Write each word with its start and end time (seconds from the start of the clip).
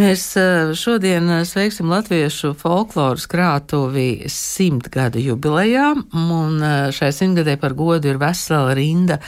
Mēs 0.00 0.22
šodien 0.80 1.26
sveiksim 1.44 1.90
Latviešu 1.92 2.54
folkloras 2.56 3.26
krātuvi 3.28 4.24
simtgadu 4.32 5.20
jubilejā, 5.20 5.92
un 6.16 6.62
šai 6.96 7.10
simtgadē 7.12 7.60
par 7.60 7.76
godu 7.76 8.08
ir 8.08 8.16
vesela 8.20 8.72
rinda 8.76 9.18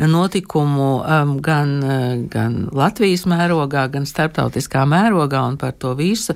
notikumu 0.00 1.02
um, 1.02 1.40
gan, 1.44 1.80
gan 2.32 2.68
Latvijas 2.72 3.26
mērogā, 3.28 3.88
gan 3.92 4.06
starptautiskā 4.08 4.86
mērogā, 4.88 5.42
un 5.50 5.56
par 5.60 5.72
to 5.76 5.92
visu 5.98 6.32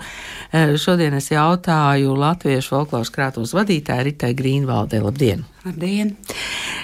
šodien 0.52 1.14
es 1.16 1.30
jautāju 1.32 2.12
Latviešu 2.18 2.68
folkloras 2.74 3.10
krātuves 3.14 3.54
vadītāju 3.56 4.04
Ritai 4.10 4.32
Grīnvaldē. 4.36 5.00
Labdien! 5.06 5.40
Labdien! 5.64 6.08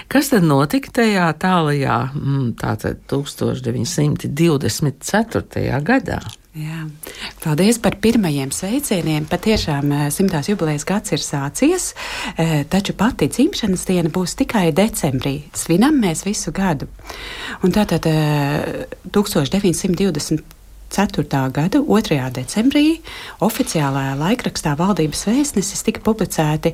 Kas 0.09 0.29
tad 0.33 0.43
notika 0.47 0.89
tajā 1.01 1.27
tālajā, 1.43 1.99
tātad 2.63 2.97
1924. 3.13 5.83
gadā? 5.91 6.19
Jā. 6.55 6.85
Paldies 7.43 7.81
par 7.83 7.97
pirmajiem 7.99 8.51
sveicieniem. 8.55 9.25
Patiešām 9.27 9.91
eh, 9.91 10.05
simtās 10.15 10.47
jubilejas 10.47 10.85
gads 10.87 11.11
ir 11.11 11.19
sācies, 11.19 11.89
eh, 12.39 12.63
taču 12.71 12.95
pati 12.95 13.27
dzimšanas 13.27 13.83
diena 13.89 14.09
būs 14.09 14.37
tikai 14.39 14.69
decembrī. 14.75 15.41
Svinam 15.51 15.99
mēs 15.99 16.23
visu 16.23 16.55
gadu. 16.55 16.87
Un 17.63 17.75
tātad 17.75 18.07
1920. 19.11 20.54
Eh, 20.95 21.07
4. 21.07 21.51
gada 21.51 21.79
2. 21.79 22.29
decembrī 22.31 23.01
oficiālajā 23.43 24.13
laikrakstā 24.19 24.75
valdības 24.79 25.25
vēstnesis 25.27 25.83
tika 25.83 25.99
publicēti 26.05 26.71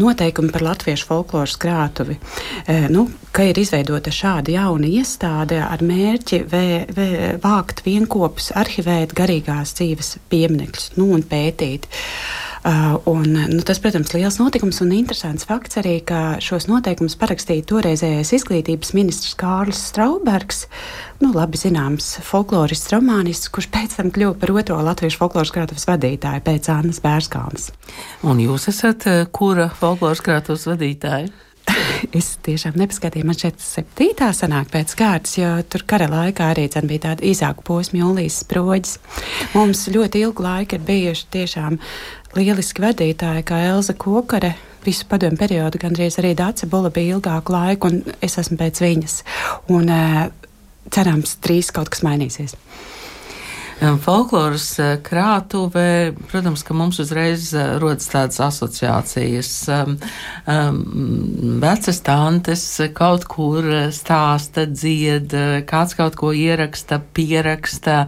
noteikumi 0.00 0.50
par 0.50 0.64
latviešu 0.66 1.06
folkloras 1.06 1.54
krātuvi. 1.60 2.18
E, 2.66 2.88
nu, 2.90 3.06
ka 3.30 3.46
ir 3.46 3.60
izveidota 3.62 4.10
šāda 4.10 4.56
jauna 4.56 4.90
iestāde 4.90 5.60
ar 5.62 5.84
mērķi 5.86 6.42
vē, 6.50 6.66
vē, 6.96 7.08
vākt 7.44 7.84
vienopus, 7.86 8.50
arhivēt 8.58 9.14
garīgās 9.14 9.76
dzīves 9.78 10.16
pieminekļus 10.32 10.94
nu, 10.98 11.12
un 11.14 11.26
pētīt. 11.30 11.86
Uh, 11.86 12.49
un, 13.08 13.24
nu, 13.32 13.60
tas, 13.64 13.78
protams, 13.80 14.10
ir 14.12 14.20
liels 14.20 14.36
notikums 14.40 14.82
un 14.84 14.92
interesants 14.92 15.46
fakts 15.48 15.78
arī, 15.80 15.94
ka 16.04 16.36
šos 16.44 16.66
noteikumus 16.68 17.16
parakstīja 17.20 17.64
toreizējais 17.70 18.34
izglītības 18.36 18.92
ministrs 18.96 19.36
Kārlis 19.40 19.80
Straubergs, 19.88 20.66
nu, 21.24 21.32
labi 21.32 21.60
zināms 21.60 22.18
folklorists, 22.26 22.92
romānists, 22.92 23.48
kurš 23.52 23.70
pēc 23.72 23.96
tam 23.96 24.12
kļuva 24.12 24.36
par 24.42 24.52
otro 24.60 24.80
latviešu 24.90 25.22
folkloras 25.22 25.54
krātuves 25.56 25.88
vadītāju 25.88 26.44
pēc 26.44 26.68
Annas 26.74 27.00
Bērskalnas. 27.04 27.70
Un 28.28 28.42
jūs 28.44 28.68
esat 28.72 29.08
uh, 29.08 29.22
kura 29.32 29.70
folkloras 29.80 30.20
krātuves 30.24 30.68
vadītāja? 30.68 31.32
es 32.18 32.32
tiešām 32.46 32.78
nepaskatīju, 32.80 33.26
man 33.28 33.38
šeit 33.38 33.60
septītā 33.62 34.30
sanāk 34.36 34.70
pēc 34.72 34.94
kārtas, 34.98 35.36
jo 35.38 35.50
tur 35.70 35.84
kara 35.88 36.08
laikā 36.10 36.50
arī 36.54 36.66
bija 36.88 37.06
tāda 37.10 37.26
īsāka 37.26 37.64
posma, 37.66 38.00
jūlijas 38.02 38.40
sproģis. 38.44 38.96
Mums 39.54 39.86
ļoti 39.92 40.24
ilgu 40.26 40.46
laiku 40.46 40.78
ir 40.78 40.84
bijuši 40.88 41.30
tiešām 41.36 41.78
lieliski 42.38 42.84
vadītāji, 42.84 43.46
kā 43.46 43.62
Elza 43.70 43.94
Kokare. 43.94 44.54
Visu 44.80 45.04
padomu 45.04 45.36
periodu, 45.36 45.76
gandrīz 45.76 46.16
arī 46.22 46.32
Dāca 46.32 46.64
Bola 46.70 46.88
bija 46.88 47.18
ilgāku 47.18 47.52
laiku, 47.52 47.90
un 47.90 48.14
es 48.24 48.38
esmu 48.40 48.56
pēc 48.62 48.80
viņas. 48.80 49.16
Un, 49.76 49.92
cerams, 50.88 51.36
drīz 51.44 51.68
kaut 51.76 51.92
kas 51.92 52.00
mainīsies. 52.06 52.56
Folkloras 53.80 54.66
krātuvē, 55.06 56.12
protams, 56.28 56.64
ka 56.66 56.74
mums 56.76 56.98
uzreiz 57.00 57.46
rodas 57.80 58.10
tādas 58.12 58.40
asociācijas. 58.44 59.54
Vecas 61.62 62.02
tantes 62.04 62.66
kaut 62.96 63.24
kur 63.30 63.70
stāsta, 63.96 64.66
dzied, 64.68 65.32
kāds 65.70 65.96
kaut 65.96 66.20
ko 66.20 66.34
ieraksta, 66.36 67.00
pieraksta. 67.16 68.04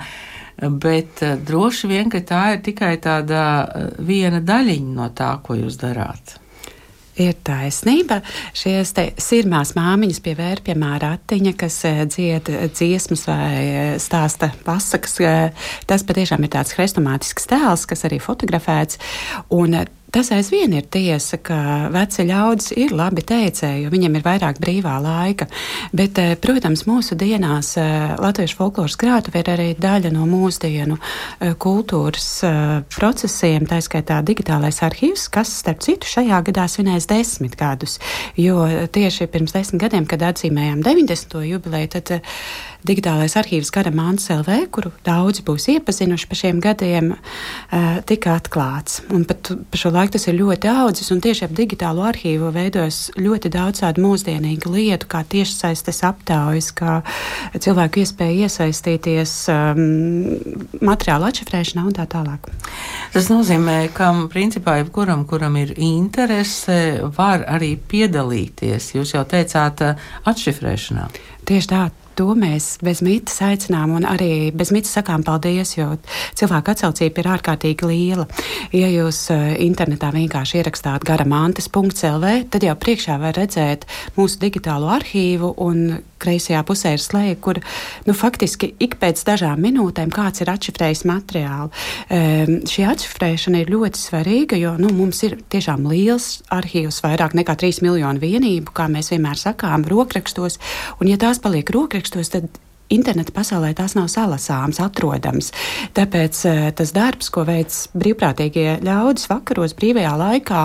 Bet 0.63 1.23
eh, 1.23 1.37
droši 1.41 1.89
vien, 1.91 2.11
ka 2.13 2.21
tā 2.27 2.43
ir 2.55 2.63
tikai 2.63 2.95
tāda 3.03 3.43
eh, 3.65 3.91
viena 4.05 4.39
daļiņa 4.45 4.95
no 4.95 5.09
tā, 5.17 5.35
ko 5.43 5.57
jūs 5.59 5.81
darāt. 5.81 6.37
Ir 7.21 7.35
taisnība. 7.45 8.23
Šīs 8.57 8.95
sirmās 9.21 9.75
māmiņas 9.77 10.21
pie 10.25 10.33
vērpjamā 10.39 10.95
ratiņa, 11.03 11.53
kas 11.61 11.77
eh, 11.85 12.05
dzied 12.09 12.49
dziesmas 12.73 13.27
vai 13.29 13.99
stāsta 14.01 14.49
pasakas, 14.65 15.19
tas 15.91 16.07
patiešām 16.09 16.47
ir 16.47 16.55
tāds 16.57 16.73
hrestomātisks 16.79 17.51
tēls, 17.51 17.85
kas 17.91 18.07
arī 18.09 18.21
fotografēts. 18.23 18.97
Un 19.53 19.83
Tas 20.13 20.29
aizvien 20.29 20.75
ir 20.77 20.85
tiesa, 20.93 21.39
ka 21.41 21.57
veci 21.89 22.27
ļaudis 22.29 22.75
ir 22.77 22.91
labi 22.93 23.23
teicēji, 23.25 23.87
jo 23.87 23.93
viņiem 23.95 24.19
ir 24.19 24.25
vairāk 24.27 24.59
brīvā 24.61 24.99
laika. 25.01 25.47
Bet, 25.97 26.19
eh, 26.21 26.35
protams, 26.37 26.83
mūsu 26.85 27.17
dienās 27.17 27.71
eh, 27.81 28.13
Latviešu 28.21 28.59
folkloras 28.59 28.99
krātuve 29.01 29.41
ir 29.41 29.49
arī 29.49 29.69
daļa 29.81 30.11
no 30.13 30.27
mūsdienu 30.29 30.99
eh, 30.99 31.55
kultūras 31.57 32.27
procesiem, 32.93 33.65
tā 33.71 33.79
skaitā 33.81 34.19
digitālais 34.21 34.83
arhīvs, 34.85 35.31
kas, 35.33 35.55
starp 35.63 35.81
citu, 35.81 36.11
šajā 36.11 36.43
gadā 36.51 36.67
svinēs 36.69 37.09
desmit 37.09 37.57
gadus. 37.57 37.97
Jo 38.37 38.67
tieši 38.93 39.31
pirms 39.33 39.57
desmit 39.57 39.81
gadiem, 39.87 40.05
kad 40.05 40.27
atzīmējām 40.29 40.85
90. 40.85 41.41
jubileju, 41.55 41.93
tad 41.97 42.19
digitālais 42.87 43.35
arhīvs 43.39 43.71
Gara 43.75 43.93
Māns 43.95 44.29
LV, 44.33 44.57
kuru 44.75 44.93
daudzi 45.07 45.45
būs 45.47 45.69
iepazinuši 45.77 46.29
par 46.31 46.39
šiem 46.41 46.61
gadiem, 46.63 47.13
tika 48.09 48.37
atklāts. 48.39 49.01
Un 49.15 49.25
pat 49.29 49.53
par 49.71 49.81
šo 49.81 49.93
laiku 49.95 50.17
tas 50.17 50.27
ir 50.29 50.39
ļoti 50.39 50.71
audzis, 50.73 51.11
un 51.15 51.23
tieši 51.25 51.47
ap 51.47 51.55
digitālo 51.57 52.05
arhīvu 52.09 52.51
veidojas 52.55 53.01
ļoti 53.19 53.53
daudz 53.55 53.85
tādu 53.85 54.05
mūsdienīgu 54.05 54.73
lietu, 54.75 55.09
kā 55.13 55.23
tiešsaistes 55.29 56.03
aptaujas, 56.09 56.73
kā 56.77 56.99
cilvēku 57.55 58.03
iespēja 58.03 58.49
iesaistīties 58.49 59.37
um, 59.53 59.83
materiālu 60.83 61.31
atšifrēšanā 61.31 61.87
un 61.87 61.97
tā 61.97 62.09
tālāk. 62.11 62.51
Tas 63.15 63.31
nozīmē, 63.33 63.79
ka 63.95 64.11
principā 64.33 64.79
jebkuram, 64.81 65.27
kuram 65.29 65.59
ir 65.61 65.75
interese, 65.77 67.03
var 67.17 67.47
arī 67.51 67.75
piedalīties. 67.77 68.93
Jūs 68.97 69.17
jau 69.17 69.25
teicāt 69.29 69.85
atšifrēšanā. 70.29 71.09
Tieši 71.49 71.71
tā, 71.71 71.83
to 72.19 72.33
mēs 72.39 72.77
bez 72.85 73.03
mitas 73.05 73.41
aicinām 73.45 73.97
un 73.99 74.07
arī 74.09 74.51
bez 74.55 74.73
mitas 74.75 74.95
sakām 74.99 75.25
paldies, 75.27 75.75
jo 75.77 75.89
cilvēku 76.39 76.75
atsaucība 76.75 77.23
ir 77.23 77.31
ārkārtīgi 77.37 77.89
liela. 77.89 78.29
Ja 78.75 78.91
jūs 78.93 79.25
uh, 79.35 79.53
internetā 79.63 80.13
vienkārši 80.15 80.61
ierakstāt 80.63 81.07
garamantes.lv, 81.09 82.33
tad 82.53 82.67
jau 82.67 82.79
priekšā 82.79 83.19
var 83.23 83.37
redzēt 83.39 83.87
mūsu 84.19 84.41
digitālo 84.43 84.91
arhīvu 84.93 85.55
un 85.63 86.01
kreisajā 86.23 86.63
pusē 86.67 86.95
ir 86.97 87.03
slēga, 87.03 87.39
kur 87.43 87.59
nu, 88.07 88.15
faktiski 88.15 88.73
ik 88.83 88.95
pēc 89.03 89.25
dažām 89.27 89.63
minūtēm 89.65 90.13
kāds 90.15 90.45
ir 90.45 90.53
atšifrējis 90.53 91.05
materiālu. 91.09 91.73
Um, 92.07 92.61
šī 92.69 92.87
atšifrēšana 92.93 93.63
ir 93.63 93.73
ļoti 93.73 93.99
svarīga, 93.99 94.59
jo 94.61 94.77
nu, 94.81 94.93
mums 94.95 95.23
ir 95.27 95.39
tiešām 95.53 95.89
liels 95.91 96.29
arhīvs, 96.55 97.03
vairāk 97.05 97.37
nekā 97.39 97.57
3 97.65 97.83
miljonu 97.87 98.23
vienību, 98.23 98.75
kā 98.77 98.89
mēs 98.93 99.13
vienmēr 99.15 99.41
sakām, 99.41 99.87
rokrakstos. 99.91 100.61
Un, 101.01 101.11
ja 101.11 101.19
tās 101.21 101.43
paliek 101.43 101.67
rokrakstos, 101.75 102.02
aprakstos, 102.03 102.33
tad 102.35 102.49
interneta 102.91 103.33
pasaulē 103.33 103.73
tās 103.79 103.95
nav 103.95 104.09
salasāmas, 104.11 104.81
atrodamas. 104.83 105.53
Tāpēc 105.95 106.43
eh, 106.51 106.71
tas 106.75 106.93
darbs, 106.93 107.31
ko 107.31 107.47
veids 107.47 107.87
brīvprātīgie 107.95 108.81
ļaudis 108.83 109.29
vakaros, 109.31 109.77
brīvajā 109.79 110.13
laikā, 110.19 110.65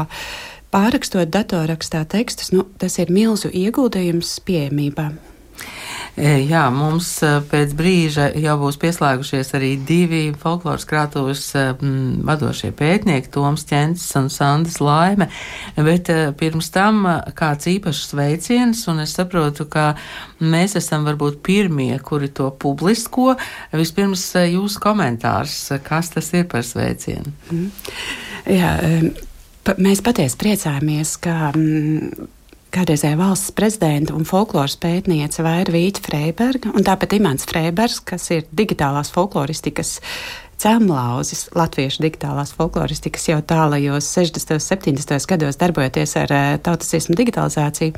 pārrakstot 0.74 1.30
datorrakstā 1.32 2.04
tekstus, 2.10 2.52
nu, 2.52 2.66
tas 2.82 2.98
ir 3.00 3.14
milzu 3.14 3.52
ieguldījums 3.54 4.40
pieejamībā. 4.48 5.12
E, 6.18 6.30
jā, 6.50 6.64
mums 6.74 7.06
e, 7.22 7.30
pēc 7.46 7.76
brīža 7.78 8.32
jau 8.42 8.56
būs 8.58 8.80
pieslēgušies 8.82 9.52
arī 9.54 9.76
divi 9.86 10.22
folkloras 10.42 10.88
krātuves 10.90 11.44
e, 11.54 11.66
vadošie 12.26 12.72
pētnieki, 12.74 13.30
Toms 13.36 13.68
Čencis 13.70 14.16
un 14.18 14.32
Sandis 14.34 14.80
Laime, 14.82 15.28
bet 15.78 16.10
pirms 16.40 16.72
tam 16.74 17.06
kāds 17.38 17.70
īpašs 17.70 18.08
sveiciens, 18.16 18.82
un 18.90 19.04
es 19.04 19.14
saprotu, 19.14 19.68
ka 19.70 19.92
mēs 20.42 20.74
esam 20.82 21.06
varbūt 21.06 21.38
pirmie, 21.46 21.92
kuri 22.02 22.32
to 22.34 22.50
publisko. 22.50 23.36
Vispirms 23.78 24.26
jūsu 24.42 24.82
komentārs, 24.82 25.60
kas 25.86 26.10
tas 26.16 26.32
ir 26.34 26.48
par 26.50 26.66
sveicienu? 26.66 27.36
Mm. 27.52 27.70
Jā, 28.58 28.74
pa, 29.62 29.78
mēs 29.78 30.02
patiesi 30.02 30.42
priecājamies, 30.42 31.14
ka. 31.22 31.38
Mm, 31.54 32.34
kādreizējā 32.78 33.18
valsts 33.18 33.54
prezidenta 33.58 34.16
un 34.18 34.28
folkloras 34.28 34.78
pētniece 34.82 35.44
Vaira 35.46 35.74
Vīķa 35.74 36.04
Freiberga, 36.06 36.74
un 36.78 36.86
tāpat 36.86 37.16
Imants 37.18 37.48
Freibergs, 37.50 38.02
kas 38.06 38.30
ir 38.36 38.46
digitālās 38.56 39.10
folkloristikas 39.14 39.98
cēmlauzis, 40.62 41.48
latviešu 41.58 42.02
digitālās 42.06 42.52
folkloristikas 42.58 43.28
jau 43.30 43.38
tālajos 43.46 44.10
60. 44.18 44.58
un 44.58 44.64
70. 44.64 45.28
gados 45.30 45.60
darbojoties 45.62 46.16
ar 46.24 46.34
uh, 46.34 46.50
tautasismu 46.66 47.18
digitalizāciju. 47.18 47.94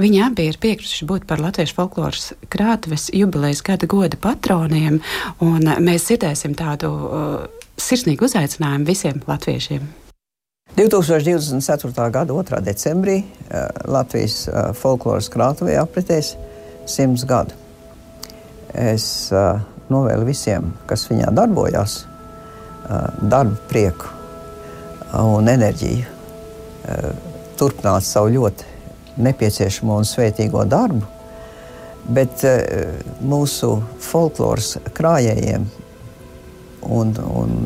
Viņi 0.00 0.22
abi 0.24 0.48
ir 0.48 0.60
piekrišuši 0.62 1.08
būt 1.10 1.28
par 1.28 1.44
latviešu 1.44 1.76
folkloras 1.76 2.32
krātuves 2.52 3.10
jubilejas 3.16 3.64
gada 3.66 3.88
goda 3.90 4.20
patroniem, 4.20 5.00
un 5.44 5.72
mēs 5.84 6.08
dzirdēsim 6.08 6.56
tādu 6.58 6.92
uh, 6.92 7.40
sirsnīgu 7.80 8.28
uzaicinājumu 8.28 8.88
visiem 8.88 9.24
latviešiem. 9.28 9.99
2024. 10.76 12.10
gada 12.10 12.32
2. 12.32 12.60
decembrī 12.62 13.16
eh, 13.18 13.66
Latvijas 13.84 14.48
eh, 14.48 14.70
folkloras 14.74 15.28
krātuvē 15.32 15.76
apritēs 15.82 16.36
simts 16.86 17.24
gadu. 17.28 17.56
Es 18.70 19.04
uh, 19.34 19.58
novēlu 19.90 20.28
visiem, 20.28 20.68
kas 20.86 21.08
viņā 21.10 21.32
darbojās, 21.34 22.04
darbu 23.18 23.56
prieku 23.70 24.06
un 25.18 25.50
enerģiju 25.50 26.04
turpināt 27.58 28.06
savu 28.06 28.30
ļoti 28.36 29.18
nepieciešamo 29.26 29.96
un 29.98 30.06
svētīgo 30.06 30.62
darbu, 30.70 31.02
bet 32.14 32.46
mūsu 33.26 33.72
folkloras 34.06 34.76
krājējiem 34.94 35.66
un, 36.86 37.12
un 37.42 37.58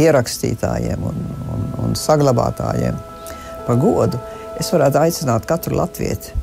pierakstītājiem 0.00 1.02
un, 1.04 1.24
un, 1.52 1.64
un 1.84 1.96
saglabātājiem. 1.98 2.96
Pa 3.66 3.76
godu, 3.78 4.20
es 4.60 4.72
varētu 4.72 5.04
aicināt 5.04 5.48
katru 5.48 5.76
latvieti 5.76 6.40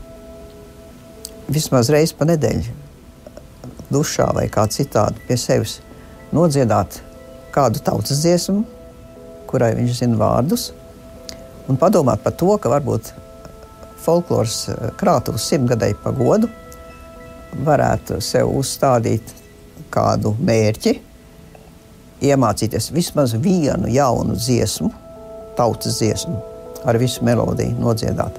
vismaz 1.47 1.89
reizi 1.93 2.15
pa 2.17 2.27
nedēļu 2.27 2.75
dušā 3.93 4.27
vai 4.35 4.47
kā 4.51 4.65
citādi 4.71 5.21
pie 5.27 5.37
sevis 5.39 5.77
nodziedāt 6.35 6.99
kādu 7.55 7.79
tautas 7.81 8.19
dziesmu, 8.21 8.65
kurai 9.47 9.71
viņš 9.77 10.01
zina 10.01 10.19
vārdus, 10.19 10.69
un 11.71 11.79
padomāt 11.79 12.21
par 12.23 12.35
to, 12.37 12.51
ka 12.59 12.71
varbūt 12.71 13.13
folkloras 14.03 14.59
eh, 14.69 14.89
krātuves 14.99 15.47
simtgadēji 15.49 15.97
pagodu 16.03 16.51
varētu 17.65 18.19
sev 18.21 18.51
uzstādīt 18.59 19.31
kādu 19.93 20.35
mērķi, 20.43 20.97
iemācīties 22.23 22.91
vismaz 22.93 23.35
vienu 23.41 23.89
jaunu 23.91 24.35
dziesmu, 24.37 24.91
tautas 25.57 25.99
dziesmu, 26.01 26.37
ar 26.87 26.99
visu 27.01 27.25
melodiju 27.25 27.77
nodziedāt, 27.81 28.37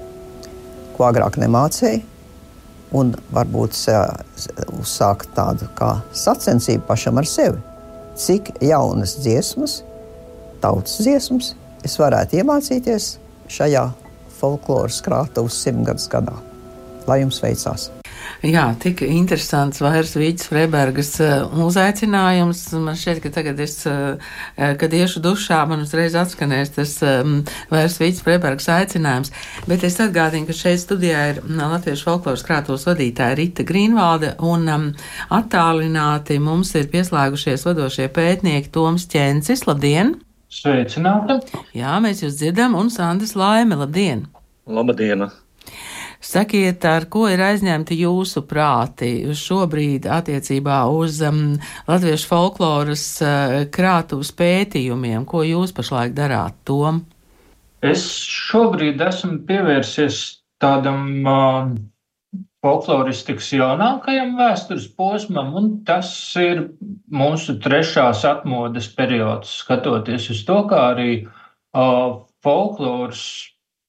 ko 0.96 1.08
agrāk 1.08 1.40
nemācīja. 1.40 2.04
Un 2.96 3.10
varbūt 3.36 3.76
uzsākt 4.78 5.34
tādu 5.36 5.66
kā 5.76 5.98
sacensību 6.16 6.86
pašam 6.88 7.20
ar 7.20 7.28
sevi. 7.28 7.60
Cik 8.16 8.54
jaunas 8.64 9.12
dziesmas, 9.20 9.82
tautas 10.64 10.96
dziesmas, 11.04 11.52
es 11.84 11.98
varētu 12.00 12.40
iemācīties 12.40 13.12
šajā 13.52 13.84
folkloras 14.40 15.02
krātuves 15.04 15.60
simtgadus 15.60 16.08
gadā. 16.08 16.40
Lai 17.04 17.20
jums 17.26 17.44
veicās! 17.44 17.90
Jā, 18.46 18.68
tik 18.78 19.00
interesants 19.02 19.80
vairs 19.82 20.12
Vīģis 20.18 20.46
Freibergas 20.46 21.10
eh, 21.24 21.40
uzaicinājums. 21.64 22.60
Man 22.78 22.98
šķiet, 22.98 23.20
ka 23.24 23.32
tagad 23.34 23.58
es, 23.64 23.80
eh, 23.90 24.36
kad 24.78 24.94
iešu 24.94 25.22
dušā, 25.24 25.64
man 25.70 25.82
uzreiz 25.82 26.14
atskanēs 26.18 26.70
tas 26.76 26.94
ehm, 27.02 27.40
vairs 27.72 27.98
Vīģis 27.98 28.22
Freibergas 28.26 28.70
aicinājums. 28.76 29.32
Bet 29.66 29.86
es 29.88 29.98
atgādinu, 30.02 30.46
ka 30.46 30.56
šeit 30.56 30.84
studijā 30.84 31.24
ir 31.32 31.42
Latviešu 31.48 32.06
folkloras 32.10 32.46
krātos 32.46 32.86
vadītāja 32.88 33.38
Rita 33.38 33.66
Grīnvalde 33.66 34.36
un 34.46 34.70
um, 34.70 34.86
attālināti 35.34 36.38
mums 36.42 36.70
ir 36.78 36.88
pieslēgušies 36.92 37.66
vadošie 37.66 38.06
pētnieki 38.14 38.70
Toms 38.74 39.08
Ķencis. 39.10 39.66
Labdien! 39.66 40.14
Sveicināti! 40.48 41.58
Jā, 41.76 41.98
mēs 42.04 42.22
jūs 42.24 42.38
dzirdam 42.38 42.78
un 42.78 42.88
Sandis 42.94 43.34
Laime. 43.36 43.76
Labdien! 43.82 44.28
Labdien! 44.68 45.26
Sakiet, 46.18 46.82
ar 46.82 47.06
ko 47.06 47.28
ir 47.30 47.38
aizņemti 47.46 47.94
jūsu 48.00 48.42
prāti 48.50 49.10
šobrīd 49.38 50.08
attiecībā 50.10 50.80
uz 50.90 51.20
um, 51.22 51.52
latviešu 51.86 52.26
folkloras 52.26 53.04
uh, 53.22 53.60
krātuves 53.70 54.32
pētījumiem? 54.34 55.22
Ko 55.30 55.44
jūs 55.46 55.70
pašlaik 55.76 56.16
darāt, 56.16 56.58
Tom? 56.66 57.04
Es 57.86 58.02
šobrīd 58.26 58.98
esmu 59.06 59.44
pievērsies 59.46 60.18
tādam 60.58 61.06
uh, 61.22 61.70
folkloristikas 62.66 63.52
jaunākajam 63.54 64.34
vēstures 64.40 64.88
posmam, 64.98 65.52
un 65.54 65.68
tas 65.86 66.10
ir 66.42 66.64
mūsu 67.14 67.60
trešās 67.62 68.24
atmodas 68.26 68.90
periods, 68.98 69.60
skatoties 69.62 70.26
uz 70.34 70.42
to, 70.48 70.58
kā 70.66 70.82
arī 70.96 71.12
uh, 71.22 72.18
folkloras 72.42 73.22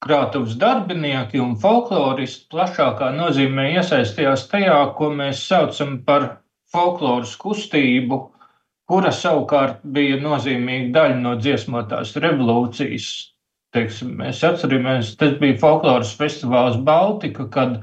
krātuves 0.06 0.56
darbinieki 0.60 1.42
un 1.44 1.56
folkloristi 1.60 2.48
plašākā 2.54 3.10
nozīmē 3.16 3.66
iesaistījās 3.80 4.46
tajā, 4.52 4.78
ko 4.98 5.10
mēs 5.22 5.42
saucam 5.50 5.98
par 6.08 6.28
folkloras 6.74 7.34
kustību, 7.42 8.20
kura 8.90 9.12
savukārt 9.16 9.84
bija 9.98 10.20
nozīmīga 10.24 10.94
daļa 10.96 11.20
no 11.24 11.36
dziesmotās 11.42 12.16
revolūcijas. 12.24 13.10
Teiksim, 13.76 14.16
mēs 14.22 14.40
atceramies, 14.48 15.12
tas 15.20 15.36
bija 15.42 15.60
folkloras 15.62 16.16
festivāls 16.18 16.80
Baltika, 16.88 17.46
kad 17.54 17.76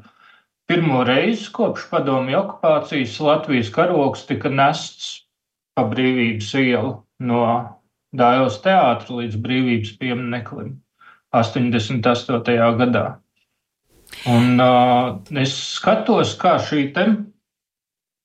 pirmo 0.66 1.04
reizi 1.06 1.52
kopš 1.54 1.86
padomju 1.92 2.40
okupācijas 2.40 3.20
Latvijas 3.22 3.70
karoks 3.76 4.24
tika 4.26 4.50
nests 4.50 5.12
pa 5.76 5.84
brīvības 5.92 6.50
ielu 6.58 6.96
no 7.28 7.44
Dāļas 8.16 8.58
teātra 8.64 9.20
līdz 9.20 9.38
brīvības 9.44 9.94
piemineklim. 10.00 10.74
88. 11.34 12.42
gadā. 12.80 13.06
Un 14.30 14.60
uh, 14.62 15.16
es 15.42 15.54
skatos, 15.76 16.36
kā 16.38 16.56
šī 16.62 16.92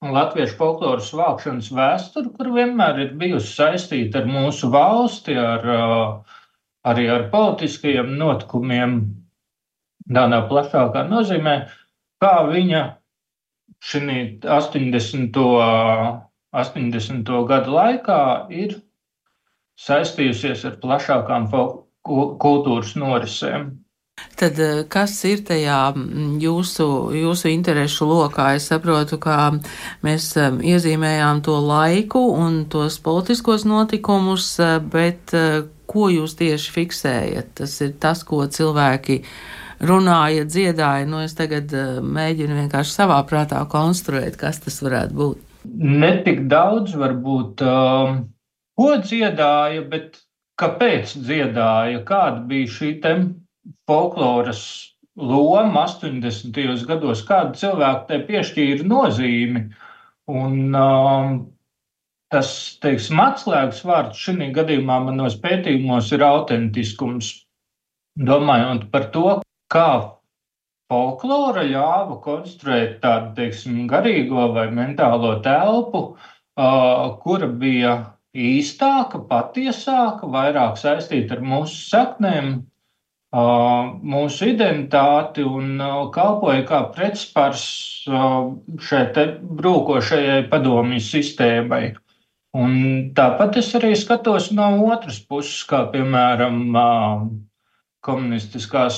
latviešu 0.01 0.57
folkloras 0.57 1.11
vākšanas 1.13 1.71
vēsture, 1.77 2.31
kur 2.37 2.51
vienmēr 2.55 3.01
ir 3.05 3.11
bijusi 3.17 3.53
saistīta 3.53 4.21
ar 4.21 4.29
mūsu 4.29 4.71
valsti, 4.73 5.35
ar, 5.37 5.65
uh, 5.65 6.39
arī 6.87 7.09
ar 7.09 7.27
politiskajiem 7.33 8.15
notikumiem, 8.17 8.97
tādā 10.09 10.41
plašākā 10.49 11.05
nozīmē, 11.09 11.55
kā 12.21 12.33
viņa 12.49 12.81
šī 13.81 14.17
80. 14.45 15.37
80. 16.51 17.29
gadu 17.47 17.71
laikā 17.71 18.23
ir 18.51 18.75
saistījusies 19.79 20.65
ar 20.67 20.75
plašākām 20.81 21.47
folk 21.53 21.85
kultūras 22.05 22.95
norisēm. 22.99 23.71
Tad 24.37 24.59
eh, 24.59 24.81
kas 24.89 25.13
ir 25.29 25.43
tajā 25.45 25.79
mm, 25.95 26.35
jūsu, 26.41 26.87
jūsu 27.15 27.51
interešu 27.51 28.07
lokā? 28.09 28.51
Es 28.57 28.69
saprotu, 28.71 29.19
ka 29.21 29.51
mēs 30.05 30.31
eh, 30.39 30.49
iezīmējām 30.73 31.43
to 31.45 31.57
laiku 31.61 32.23
un 32.37 32.63
tos 32.71 32.99
politiskos 33.03 33.65
notikumus, 33.69 34.53
eh, 34.61 34.77
bet 34.81 35.35
ko 35.91 36.09
jūs 36.11 36.37
tieši 36.39 36.75
fiksējat? 36.77 37.53
Tas 37.61 37.77
ir 37.83 37.95
tas, 38.01 38.23
ko 38.27 38.43
cilvēki 38.47 39.21
runāja, 39.83 40.45
dziedāja. 40.47 41.07
Nu, 41.09 41.21
es 41.25 41.35
tagad 41.37 41.73
mēģinu 42.05 42.59
vienkārši 42.63 42.95
savā 42.95 43.19
prātā 43.27 43.63
konstruēt, 43.69 44.37
kas 44.39 44.61
tas 44.63 44.79
varētu 44.85 45.17
būt. 45.17 45.47
Netik 45.71 46.45
daudz 46.49 46.95
varbūt, 46.97 47.61
um, 47.65 48.21
ko 48.79 48.93
dziedāja, 49.03 49.83
bet 49.89 50.21
kāpēc 50.59 51.15
dziedāja, 51.25 52.01
kāda 52.07 52.43
bija 52.49 52.71
šī 52.75 52.91
folkloras 53.89 54.63
loma 55.15 55.85
80. 55.85 56.85
gados, 56.87 57.23
kāda 57.27 57.57
cilvēka 57.57 58.07
tai 58.09 58.19
piešķīra 58.27 58.87
nozīmi. 58.87 59.65
Un, 60.31 60.75
um, 60.77 61.33
tas, 62.31 62.51
teiksim, 62.83 63.19
atslēgas 63.19 63.83
vārds 63.87 64.21
šī 64.23 64.51
gadījumā 64.55 65.01
manos 65.07 65.35
pētījumos 65.43 66.11
ir 66.15 66.23
autentiskums. 66.25 67.33
Domājot 68.19 68.87
par 68.91 69.09
to, 69.11 69.35
kā 69.71 69.89
folklora 70.91 71.63
ļāva 71.67 72.17
konstruēt 72.23 72.99
tādu, 73.03 73.33
teiksim, 73.39 73.85
garīgo 73.91 74.49
vai 74.55 74.67
mentālo 74.71 75.37
telpu, 75.43 76.01
uh, 76.15 77.05
kura 77.23 77.47
bija 77.47 77.95
īstāka, 78.37 79.19
patiesāka, 79.27 80.27
vairāk 80.27 80.77
saistīta 80.79 81.37
ar 81.37 81.41
mūsu 81.43 81.79
saknēm, 81.89 82.51
mūsu 83.31 84.49
identitāti 84.51 85.43
un 85.47 85.79
kalpoja 86.11 86.63
kā 86.67 86.81
pretspars 86.95 87.65
šai 88.87 89.03
brūkošajai 89.61 90.47
padomju 90.51 90.99
sistēmai. 90.99 91.83
Un 92.51 92.73
tāpat 93.15 93.61
es 93.61 93.71
arī 93.79 93.93
skatos 93.95 94.49
no 94.51 94.67
otras 94.91 95.21
puses, 95.23 95.61
kā 95.63 95.85
piemēram 95.93 96.73
komunistiskās 98.03 98.97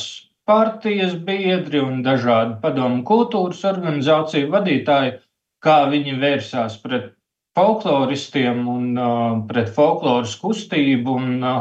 partijas 0.49 1.13
biedri 1.27 1.79
un 1.83 2.01
dažādi 2.05 2.57
padomu 2.63 3.03
kultūras 3.05 3.61
organizāciju 3.69 4.49
vadītāji, 4.55 5.19
kā 5.63 5.77
viņi 5.91 6.17
vērsās 6.19 6.79
pret 6.81 7.13
folkloristiem 7.57 8.67
un 8.69 8.97
uh, 8.97 9.41
pret 9.49 9.69
folkloras 9.75 10.33
kustību 10.41 11.17
un 11.19 11.45
uh, 11.45 11.59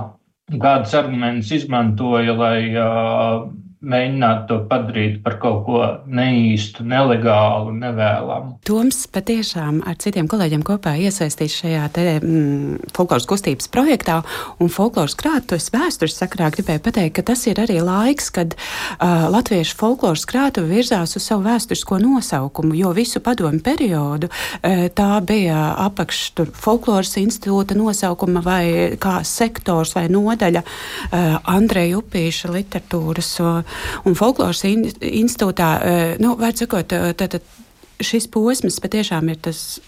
kādas 0.53 0.95
argumentus 0.97 1.53
izmantoja, 1.59 2.37
lai 2.39 2.59
uh, 2.73 3.51
mēģināt 3.83 4.45
to 4.47 4.59
padarīt 4.71 5.19
par 5.25 5.37
kaut 5.43 5.65
ko 5.67 5.81
neīstu, 6.07 6.85
nelegālu, 6.87 7.73
nevēlamu. 7.75 8.57
Toms 8.67 9.05
patiešām 9.12 9.81
ar 9.89 9.99
citiem 10.03 10.29
kolēģiem 10.31 10.62
kopā 10.67 10.95
iesaistīts 11.03 11.59
šajā 11.62 11.89
te, 11.95 12.05
mm, 12.21 12.93
folkloras 12.95 13.27
kustības 13.31 13.69
projektā, 13.73 14.21
un 14.62 14.71
folkloras 14.73 15.17
krātuves 15.19 15.71
vēstures 15.75 16.19
sakrā 16.21 16.53
gribēju 16.55 16.85
pateikt, 16.85 17.17
ka 17.19 17.27
tas 17.33 17.43
ir 17.51 17.59
arī 17.62 17.81
laiks, 17.83 18.31
kad 18.35 18.55
uh, 18.55 19.27
latviešu 19.35 19.77
folkloras 19.81 20.25
krātuve 20.31 20.71
virzās 20.71 21.17
uz 21.19 21.27
savu 21.27 21.47
vēsturisko 21.49 21.99
nosaukumu, 22.03 22.77
jo 22.79 22.95
visu 22.95 23.23
padomu 23.25 23.61
periodu 23.65 24.31
uh, 24.31 24.87
tā 24.95 25.11
bija 25.27 25.73
apakš 25.89 26.23
tur 26.39 26.55
folkloras 26.55 27.17
institūta 27.19 27.75
nosaukuma 27.79 28.45
vai 28.47 28.65
kā 29.03 29.19
sektors 29.27 29.97
vai 29.99 30.07
nodaļa 30.12 30.62
uh, 30.62 31.37
Andreja 31.51 31.99
Upīša 31.99 32.55
literatūras. 32.55 33.35
Uh, 33.43 33.72
Un 34.09 34.17
folkloras 34.19 34.64
in, 34.69 34.87
institūtā, 35.00 35.71
eh, 35.83 36.12
nu, 36.23 36.35
var 36.41 36.55
sakot, 36.59 36.93
eh, 36.93 37.12
tad, 37.19 37.37
tad 37.37 38.02
šis 38.02 38.29
posms 38.33 38.81
patiešām 38.83 39.31
ir 39.31 39.41
tas 39.43 39.81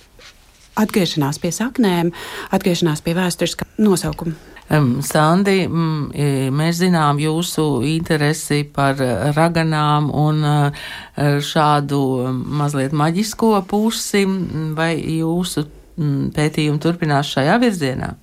atgriešanās 0.79 1.39
pie 1.43 1.53
saknēm, 1.55 2.11
atgriešanās 2.55 3.03
pie 3.05 3.15
vēsturiskā 3.15 3.69
nosaukuma. 3.79 4.35
Um, 4.73 5.03
Sandi, 5.05 5.67
mēs 5.69 6.79
zinām 6.81 7.19
jūsu 7.21 7.85
interesi 7.85 8.63
par 8.65 8.97
raganām 9.37 10.09
un 10.09 10.41
šādu 11.45 12.01
mazliet 12.33 12.97
maģisko 12.97 13.59
pusi, 13.69 14.25
vai 14.73 14.95
jūsu 14.97 15.67
pētījumi 16.35 16.81
turpinās 16.81 17.35
šajā 17.37 17.59
virzienā? 17.61 18.15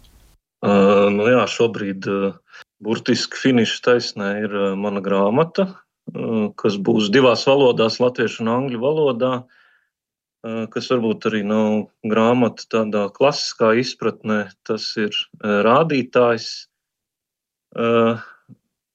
Uh, 0.62 1.08
nu 1.10 1.26
jā, 1.26 1.42
šobrīd 1.50 2.06
uh, 2.06 2.34
burtiski 2.82 3.38
finiša 3.38 3.80
taisnē 3.86 4.30
ir 4.46 4.56
uh, 4.58 4.68
mana 4.80 5.02
grāmata, 5.06 5.68
uh, 6.14 6.50
kas 6.60 6.78
būs 6.82 7.12
divās 7.14 7.46
valodās, 7.50 8.00
latviešu 8.02 8.44
un 8.46 8.52
angļu 8.56 8.82
valodā, 8.82 9.34
uh, 9.46 10.64
kas 10.74 10.90
varbūt 10.94 11.30
arī 11.30 11.44
nav 11.48 11.86
grāmata 12.08 12.66
tādā 12.74 13.06
klasiskā 13.14 13.74
izpratnē. 13.82 14.44
Tas 14.68 14.90
ir 14.98 15.16
rādītājs. 15.42 16.50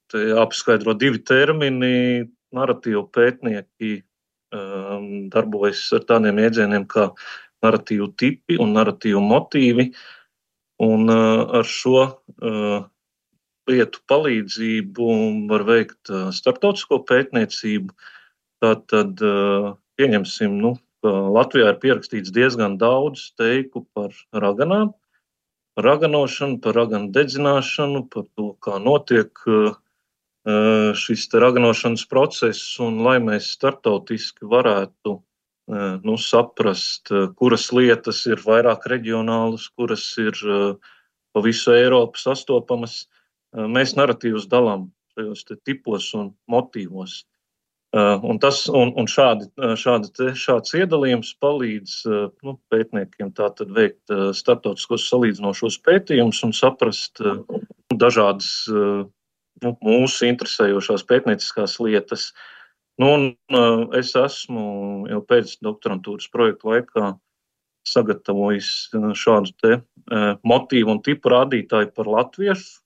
Te 0.07 0.21
jāapskaidro 0.21 0.93
divi 0.99 1.23
termini. 1.25 2.27
Narratīvu 2.57 3.07
pētnieki 3.15 3.93
darbojas 5.33 5.81
ar 5.97 6.05
tādiem 6.11 6.43
jēdzieniem 6.43 6.85
kā 6.91 7.07
narratīvu 7.65 8.11
tipi 8.21 8.59
un 8.63 8.75
narratīvu 8.77 9.23
motīvi. 9.23 9.89
Un 10.83 11.09
ar 11.11 11.65
šo 11.71 12.05
lietu 13.71 14.03
palīdzību 14.11 15.09
var 15.51 15.65
veikt 15.67 16.13
starptautisko 16.35 17.01
pētniecību. 17.09 17.95
Tātad 18.65 19.21
pieņemsim, 20.01 20.55
nu, 20.63 20.77
ka 21.05 21.13
Latvijā 21.37 21.73
ir 21.75 21.81
pierakstīts 21.83 22.33
diezgan 22.35 22.79
daudz 22.81 23.31
teiku 23.39 23.85
par 23.95 24.15
raganām, 24.33 24.95
par 25.77 25.91
raganošanu, 25.91 26.61
par 26.65 26.79
raganu 26.79 27.13
dedzināšanu, 27.15 28.07
par 28.13 28.25
to, 28.35 28.55
kā 28.65 28.79
notiek 28.83 29.45
šis 30.97 31.27
raganošanas 31.35 32.07
process, 32.07 32.77
un 32.81 33.01
lai 33.03 33.17
mēs 33.19 33.51
startautiski 33.57 34.47
varētu 34.47 35.17
nu, 36.07 36.15
saprast, 36.23 37.11
kuras 37.35 37.73
lietas 37.75 38.23
ir 38.31 38.43
vairāk 38.47 38.87
reģionālas, 38.87 39.67
kuras 39.75 40.05
ir 40.23 40.39
pa 41.35 41.43
visu 41.43 41.75
Eiropu 41.75 42.23
sastopamas, 42.23 43.09
mēs 43.57 43.97
narratīvus 43.97 44.49
dalām 44.53 44.91
šajos 45.17 45.47
tipos 45.65 46.13
un 46.17 46.31
motīvos. 46.51 47.25
Un, 47.97 48.37
tas, 48.43 48.67
un, 48.69 48.91
un 48.99 49.07
šādi, 49.09 49.47
šādi 49.81 50.11
te, 50.13 50.27
šāds 50.37 50.75
iedalījums 50.77 51.31
palīdz 51.41 51.93
nu, 52.45 52.57
pētniekiem 52.73 53.31
veikt 53.73 54.13
starptautiskos 54.37 55.07
salīdzinošos 55.09 55.79
pētījumus 55.87 56.43
un 56.45 56.53
saprast 56.53 57.23
dažādas 57.95 58.51
nu, 58.69 59.73
mūsu 59.81 60.29
interesējošās 60.29 61.07
pētnieciskās 61.09 61.79
lietas. 61.81 62.33
Nu, 63.01 63.13
un, 63.15 63.25
es 63.97 64.13
esmu 64.19 65.07
jau 65.09 65.23
pēc 65.31 65.57
doktorantūras 65.65 66.29
projekta 66.33 66.75
laikā 66.75 67.13
sagatavojis 67.87 68.91
šādu 69.17 69.79
motīvu 70.45 70.93
un 70.93 71.01
tipu 71.07 71.33
rādītāju 71.33 71.95
par 71.97 72.13
latviešu 72.19 72.83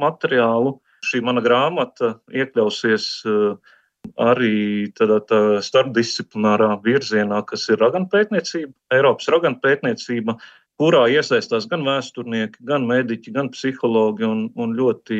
materiālu. 0.00 0.78
Šī 1.04 1.20
mana 1.24 1.42
grāmata 1.44 2.14
iekļausies 2.32 3.06
eh, 3.28 3.74
arī 4.20 4.56
tādā 4.96 5.20
tā 5.28 5.40
starpdisciplinārā 5.64 6.74
virzienā, 6.84 7.40
kas 7.48 7.68
ir 7.72 7.80
raganu 7.80 8.08
pētniecība, 8.12 8.72
Eiropas 8.92 9.30
raganu 9.32 9.60
pētniecība, 9.64 10.36
kurā 10.80 11.04
iesaistās 11.12 11.68
gan 11.70 11.84
vēsturnieki, 11.86 12.64
gan 12.68 12.86
mediķi, 12.88 13.32
gan 13.36 13.50
psihologi 13.54 14.26
un, 14.26 14.46
un 14.60 14.74
ļoti 14.76 15.18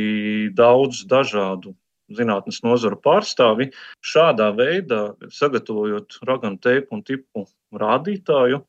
daudz 0.56 1.04
dažādu 1.10 1.74
zinātnes 2.14 2.60
nozaru 2.64 2.98
pārstāvi. 3.00 3.70
Šādā 4.04 4.50
veidā, 4.56 5.14
sagatavojot 5.32 6.18
raganu 6.28 6.60
teipu 6.60 6.98
un 6.98 7.04
tipu 7.06 7.46
rādītāju, 7.80 8.60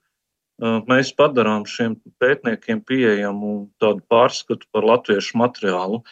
mēs 0.61 1.11
padarām 1.15 1.65
šiem 1.67 1.97
pētniekiem 2.21 2.81
pieejamu 2.87 3.69
tādu 3.81 4.03
pārskatu 4.11 4.67
par 4.71 4.87
latviešu 4.87 5.37
materiālu. 5.41 6.03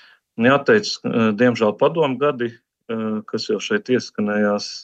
Jāteic, 0.41 0.89
diemžēl 1.39 1.75
padomu 1.77 2.17
gadi, 2.17 2.49
kas 3.29 3.47
jau 3.49 3.59
šeit 3.61 3.89
ieskanējās, 3.93 4.83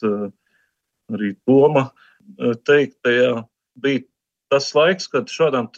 arī 1.10 1.34
Toma 1.44 1.90
teiktajā, 2.38 3.42
bija 3.82 4.06
tas 4.50 4.70
laiks, 4.74 5.10
kad 5.10 5.28
šādām 5.30 5.68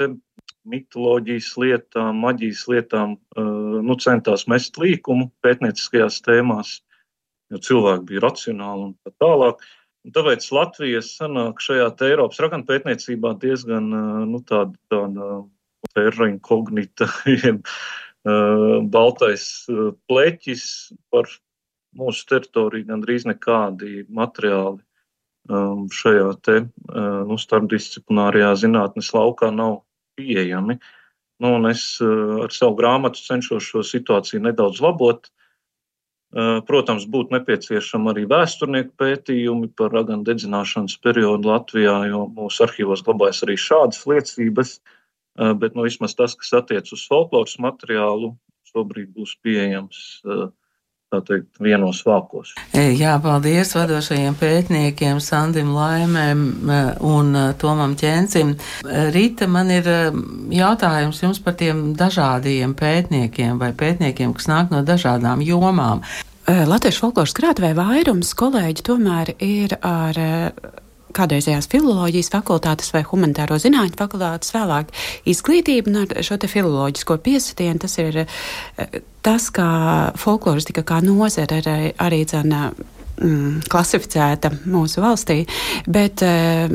mitoloģijas 0.68 1.50
lietām, 1.58 2.20
maģijas 2.22 2.66
lietām 2.70 3.16
nu, 3.82 3.96
centās 3.98 4.46
mest 4.46 4.78
līkumu 4.78 5.30
pētnieciskajās 5.42 6.20
tēmās, 6.22 6.76
jo 7.50 7.58
cilvēki 7.58 8.12
bija 8.12 8.26
racionāli 8.28 8.90
un 8.90 8.92
tā 9.02 9.14
tālāk. 9.22 9.64
Un 10.02 10.14
tāpēc 10.14 10.46
Latvija 10.50 11.00
sanāk 11.06 11.60
šajā 11.62 11.90
Eiropas 12.08 12.40
raganu 12.42 12.66
pētniecībā 12.66 13.36
diezgan 13.42 13.90
nu, 14.30 14.40
tāda, 14.48 14.74
tāda 14.90 15.28
terra 15.94 16.28
inkognita, 16.30 17.06
baltais 18.94 19.44
pleķis 20.10 20.64
par 21.12 21.30
mūsu 21.98 22.26
teritoriju 22.30 22.88
gandrīz 22.88 23.26
nekādi 23.28 24.02
materiāli 24.10 24.82
šajā 25.92 26.26
te, 26.46 26.56
nu, 27.28 27.38
starpdisciplinārajā 27.38 28.52
zinātnes 28.62 29.10
laukā 29.14 29.50
nav 29.54 29.80
pieejami. 30.18 30.78
Nu, 31.42 31.54
es 31.70 31.84
ar 32.02 32.54
savu 32.54 32.76
grāmatu 32.78 33.22
cenšos 33.22 33.70
šo 33.70 33.82
situāciju 33.86 34.42
nedaudz 34.46 34.82
labot. 34.82 35.26
Eh, 35.26 35.41
protams, 36.32 37.04
būtu 37.12 37.34
nepieciešama 37.34 38.14
arī 38.14 38.22
vēsturnieku 38.30 38.94
pētījumi 38.96 39.68
par 39.76 39.92
raganu 39.92 40.24
dedzināšanas 40.24 40.94
periodu 41.04 41.50
Latvijā, 41.50 41.98
jo 42.08 42.22
mūsu 42.32 42.64
arhīvos 42.64 43.04
glabājas 43.04 43.42
arī 43.44 43.58
šādas 43.60 44.06
liecības. 44.08 44.78
Eh, 45.40 45.52
bet 45.56 45.76
nu, 45.76 45.86
vismaz 45.86 46.14
tas, 46.16 46.34
kas 46.36 46.52
attiecas 46.60 46.92
uz 46.92 47.04
folkloras 47.08 47.56
materiālu, 47.62 48.34
šobrīd 48.68 49.12
būs 49.16 49.32
pieejams 49.44 50.00
uh, 50.24 50.48
teikt, 51.20 51.60
vienos 51.60 52.00
vākos. 52.06 52.54
E, 52.72 52.92
jā, 52.96 53.12
paldies 53.22 53.74
vadošajiem 53.76 54.36
pētniekiem 54.40 55.20
Sandim 55.20 55.74
Laimēm 55.76 56.42
e, 56.48 56.80
un 57.04 57.32
e, 57.36 57.44
Tomam 57.60 57.96
Ķencim. 57.98 58.54
Rīta, 59.14 59.48
man 59.50 59.70
ir 59.74 59.88
jautājums 60.52 61.22
jums 61.22 61.42
par 61.44 61.58
tiem 61.60 61.92
dažādiem 61.98 62.72
pētniekiem 62.78 63.60
vai 63.60 63.72
pētniekiem, 63.76 64.32
kas 64.38 64.48
nāk 64.50 64.72
no 64.72 64.80
dažādām 64.86 65.44
jomām. 65.44 66.00
Latviešu 66.48 67.04
folkloras 67.04 67.36
krātuvē 67.38 67.70
vairums 67.78 68.32
kolēģi 68.34 68.82
tomēr 68.88 69.36
ir 69.38 69.76
ar 69.78 70.18
kādreizējās 71.16 71.68
filozofijas 71.72 72.30
fakultātes 72.32 72.92
vai 72.94 73.04
humanitāro 73.06 73.58
zinātņu 73.60 73.98
fakultātes 74.00 74.52
vēlāk 74.54 74.92
izglītību 75.28 75.92
un 75.92 76.02
ar 76.04 76.26
šo 76.26 76.38
te 76.40 76.50
filoloģisko 76.50 77.18
piesitienu. 77.24 77.82
Tas 77.82 77.98
ir 78.02 78.22
eh, 78.24 79.00
tas, 79.22 79.48
kā 79.54 79.68
folkloristika 80.18 80.84
kā 80.86 81.00
nozara 81.04 81.60
arī, 81.62 81.92
arī 81.98 82.24
dzana 82.28 82.72
mm, 83.22 83.62
klasificēta 83.70 84.52
mūsu 84.68 85.02
valstī, 85.02 85.42
bet 85.86 86.22
uh, 86.26 86.66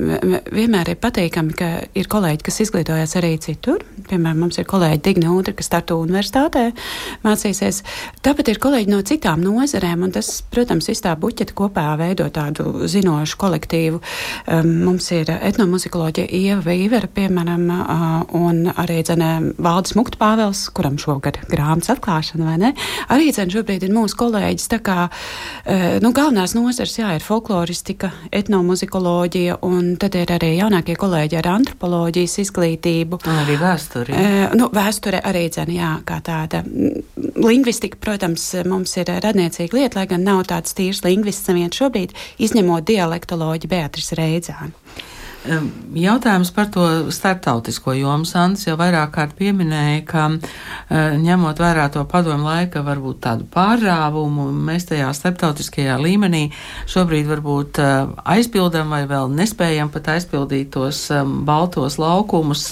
vienmēr 0.53 0.93
ir 0.93 0.99
patīkami, 1.01 1.55
ka 1.57 1.69
ir 1.97 2.09
kolēģi, 2.11 2.43
kas 2.47 2.61
izglītojas 2.65 3.17
arī 3.19 3.35
citur. 3.43 3.83
Piemēram, 4.07 4.45
mums 4.45 4.59
ir 4.59 4.67
kolēģi 4.69 5.01
Digna 5.03 5.33
Udra, 5.35 5.53
kas 5.57 5.71
Tartu 5.71 5.99
universitātē 6.01 6.69
mācīsies. 7.25 7.81
Tāpat 8.25 8.51
ir 8.51 8.61
kolēģi 8.63 8.93
no 8.93 9.01
citām 9.05 9.43
nozarēm, 9.43 10.05
un 10.07 10.13
tas, 10.15 10.29
protams, 10.53 10.87
viss 10.89 11.03
tā 11.03 11.15
buķeta 11.19 11.55
kopā 11.57 11.87
veido 11.99 12.27
tādu 12.33 12.87
zinošu 12.89 13.39
kolektīvu. 13.41 14.01
Um, 14.47 14.71
mums 14.87 15.09
ir 15.15 15.31
etnomuzikoloģija 15.35 16.29
Ieva 16.37 16.61
Vīvera, 16.65 17.09
piemēram, 17.11 17.67
un 18.37 18.63
arī 18.75 19.01
dzene 19.05 19.31
Valdis 19.63 19.95
Mukta 19.97 20.19
Pāvels, 20.21 20.67
kuram 20.75 20.97
šogad 21.01 21.41
grāmatas 21.51 21.93
atklāšana, 21.95 22.47
vai 22.47 22.57
ne? 22.61 22.73
Arī 23.13 23.31
dzene 23.33 23.53
šobrīd 23.53 23.87
ir 23.87 23.95
mūsu 23.95 24.17
kolēģis. 24.19 24.69
Tā 24.71 24.81
kā, 24.85 25.07
uh, 25.09 25.87
nu, 26.03 26.13
galvenās 26.37 26.53
nozars, 26.53 26.93
jā, 26.99 27.07
ir 27.17 27.23
folkloristika, 27.25 28.11
etnomuzikoloģija, 28.35 29.55
un 29.65 29.95
tad 29.97 30.13
ir 30.19 30.29
arī 30.35 30.51
jaunākie 30.59 30.93
kolēģi 30.93 31.39
ar 31.39 31.49
antropoloģijas 31.55 32.37
izglītību. 32.43 33.17
Un 33.25 33.39
arī 33.41 33.55
vēsture. 33.57 34.13
Uh, 34.13 34.53
nu, 34.59 34.67
vēsture 34.69 35.23
arī 35.25 35.47
dzene, 35.49 35.73
jā, 35.79 35.95
kā 36.05 36.19
tāda. 36.21 36.61
Lingvistika, 37.41 37.97
protams, 37.97 38.45
mums 38.69 38.93
ir 39.01 39.09
radniecīga 39.09 39.79
lieta, 39.79 39.97
lai 39.97 40.05
gan 40.13 40.27
nav 40.27 40.45
tāds 40.51 40.77
tīrs 40.77 41.01
lingvists 41.07 41.49
neviens 41.49 41.81
šobrīd, 41.81 42.13
izņemot 42.37 42.85
dialektoloģi 42.85 43.73
Beatrice 43.73 44.21
Reidzānu. 44.21 44.75
Jautājums 45.97 46.51
par 46.55 46.69
to 46.73 46.85
starptautisko 47.13 47.95
jomu. 47.97 48.27
Sandrs 48.27 48.67
jau 48.67 48.77
vairāk 48.79 49.13
kārt 49.15 49.35
pieminēja, 49.39 50.03
ka 50.07 50.27
ņemot 51.23 51.61
vērā 51.63 51.87
to 51.93 52.03
padomu 52.09 52.49
laika 52.49 52.83
varbūt 52.85 53.21
tādu 53.25 53.47
pārrāvumu, 53.53 54.49
mēs 54.69 54.89
tajā 54.91 55.09
starptautiskajā 55.15 55.97
līmenī 56.01 56.47
šobrīd 56.89 57.29
varbūt 57.31 57.81
aizpildam 58.37 58.95
vai 58.95 59.03
vēl 59.09 59.31
nespējam 59.37 59.91
pat 59.93 60.13
aizpildīt 60.17 60.73
tos 60.75 61.07
baltos 61.47 61.99
laukumus, 62.01 62.71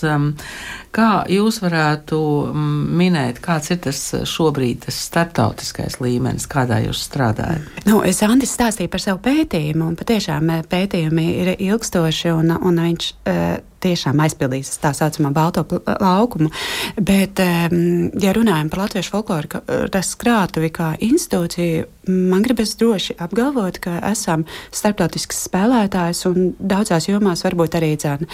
Kā 0.96 1.26
jūs 1.28 1.58
varētu 1.60 2.18
minēt, 2.56 3.42
kāds 3.44 3.74
ir 3.74 3.82
tas 3.84 4.00
šobrīd 4.32 4.86
tas 4.86 4.96
starptautiskais 5.10 5.98
līmenis, 6.00 6.46
kādā 6.48 6.78
jūs 6.86 7.02
strādājat? 7.10 7.66
Nu, 7.84 8.00
es 8.08 8.22
Andris 8.24 8.54
stāstīju 8.56 8.94
par 8.94 9.04
savu 9.04 9.20
pētījumu, 9.26 9.90
un 9.90 9.98
patiešām 10.00 10.54
pētījumi 10.72 11.26
ir 11.42 11.52
ilgstoši, 11.58 12.32
un, 12.32 12.54
un 12.66 12.82
viņš 12.82 13.08
uh, 13.14 13.46
tiešām 13.86 14.20
aizpildīs 14.26 14.74
tā 14.82 14.92
saucamo 14.98 15.32
balto 15.36 15.66
laukumu. 15.86 16.50
Bet, 16.98 17.42
um, 17.44 18.10
ja 18.22 18.34
runājam 18.36 18.72
par 18.74 18.86
latviešu 18.86 19.14
folkloras 19.14 20.14
krātuvi 20.22 20.72
kā 20.74 20.94
institūciju, 21.06 21.90
man 22.32 22.46
gribas 22.46 22.76
droši 22.80 23.18
apgalvot, 23.22 23.82
ka 23.84 24.00
esam 24.12 24.46
starptautisks 24.74 25.46
spēlētājs 25.50 26.26
un 26.30 26.54
daudzās 26.60 27.10
jomās 27.10 27.46
varbūt 27.46 27.78
arī 27.80 27.94
dzēna 28.00 28.30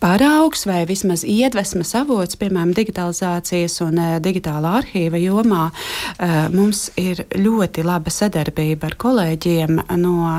paraugs 0.00 0.64
vai 0.66 0.84
vismaz 0.88 1.22
iedvesmas 1.28 1.92
avots, 1.98 2.38
piemēram, 2.40 2.72
digitalizācijas 2.76 3.80
un 3.84 4.00
uh, 4.00 4.14
digitālā 4.22 4.72
arhīva 4.80 5.20
jomā. 5.20 5.66
Uh, 6.16 6.48
mums 6.54 6.86
ir 7.00 7.26
ļoti 7.36 7.84
laba 7.84 8.12
sadarbība 8.12 8.88
ar 8.88 8.96
kolēģiem 9.00 9.82
no 10.00 10.30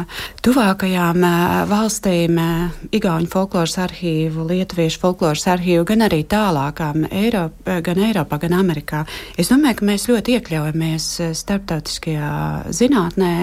tuvākajām 0.46 1.22
uh, 1.28 1.54
valstīm, 1.70 2.42
uh, 2.42 2.82
Igauņu 2.92 3.30
folkloras 3.32 3.78
arhīvu, 3.86 4.48
Lietuviešu 4.50 5.04
folkloras 5.04 5.46
arhīvu, 5.54 5.86
gan 5.94 6.08
arī 6.08 6.24
tālākām 6.26 7.06
Eiropa, 7.12 7.80
gan 7.86 8.02
Eiropā, 8.10 8.42
gan 8.42 8.58
Amerikā. 8.58 9.06
Es 9.38 9.54
domāju, 9.54 9.80
ka 9.80 9.90
mēs 9.94 10.10
ļoti 10.10 10.38
iekļaujamies 10.40 11.10
starptautiskajā 11.38 12.34
zinātnē, 12.74 13.34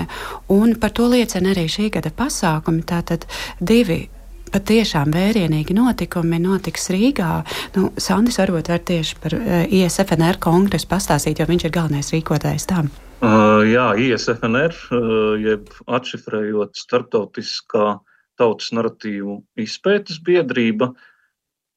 un 0.55 0.77
par 0.83 0.95
to 0.99 1.09
liecina 1.15 1.55
arī 1.55 1.69
šī 1.71 1.93
gada 1.95 2.13
pasākumi. 2.15 2.87
Tātad 2.89 3.29
divi 3.63 4.09
patiešām 4.53 5.13
vērienīgi 5.15 5.77
notikumi 5.77 6.41
notiks 6.43 6.89
Rīgā. 6.95 7.33
Nu, 7.77 7.91
Sandis 8.01 8.41
varbūt 8.41 8.71
var 8.73 8.81
tieši 8.89 9.19
par 9.23 9.37
eh, 9.39 9.67
ISFNR 9.81 10.41
kongresu 10.43 10.89
pastāstīt, 10.91 11.41
jo 11.41 11.49
viņš 11.49 11.69
ir 11.69 11.75
galvenais 11.75 12.13
rīkotājs 12.15 12.69
tam. 12.71 12.91
Uh, 13.19 13.65
jā, 13.67 13.89
ISFNR, 13.99 14.75
uh, 14.95 15.33
jeb 15.43 15.73
atšifrējot 15.91 16.79
starptautiskā 16.79 17.97
tautas 18.39 18.71
narratīvu 18.77 19.41
izpētes 19.59 20.21
biedrība. 20.23 20.93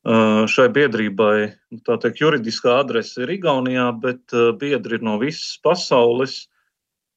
Uh, 0.01 0.45
šai 0.49 0.67
biedrībai 0.73 1.35
tā 1.85 1.97
teikt, 2.01 2.21
juridiskā 2.21 2.79
adrese 2.81 3.21
ir 3.25 3.33
Igaunijā, 3.35 3.89
bet 4.01 4.33
uh, 4.33 4.49
biedri 4.57 4.97
ir 4.97 5.05
no 5.05 5.17
visas 5.21 5.57
pasaules. 5.65 6.43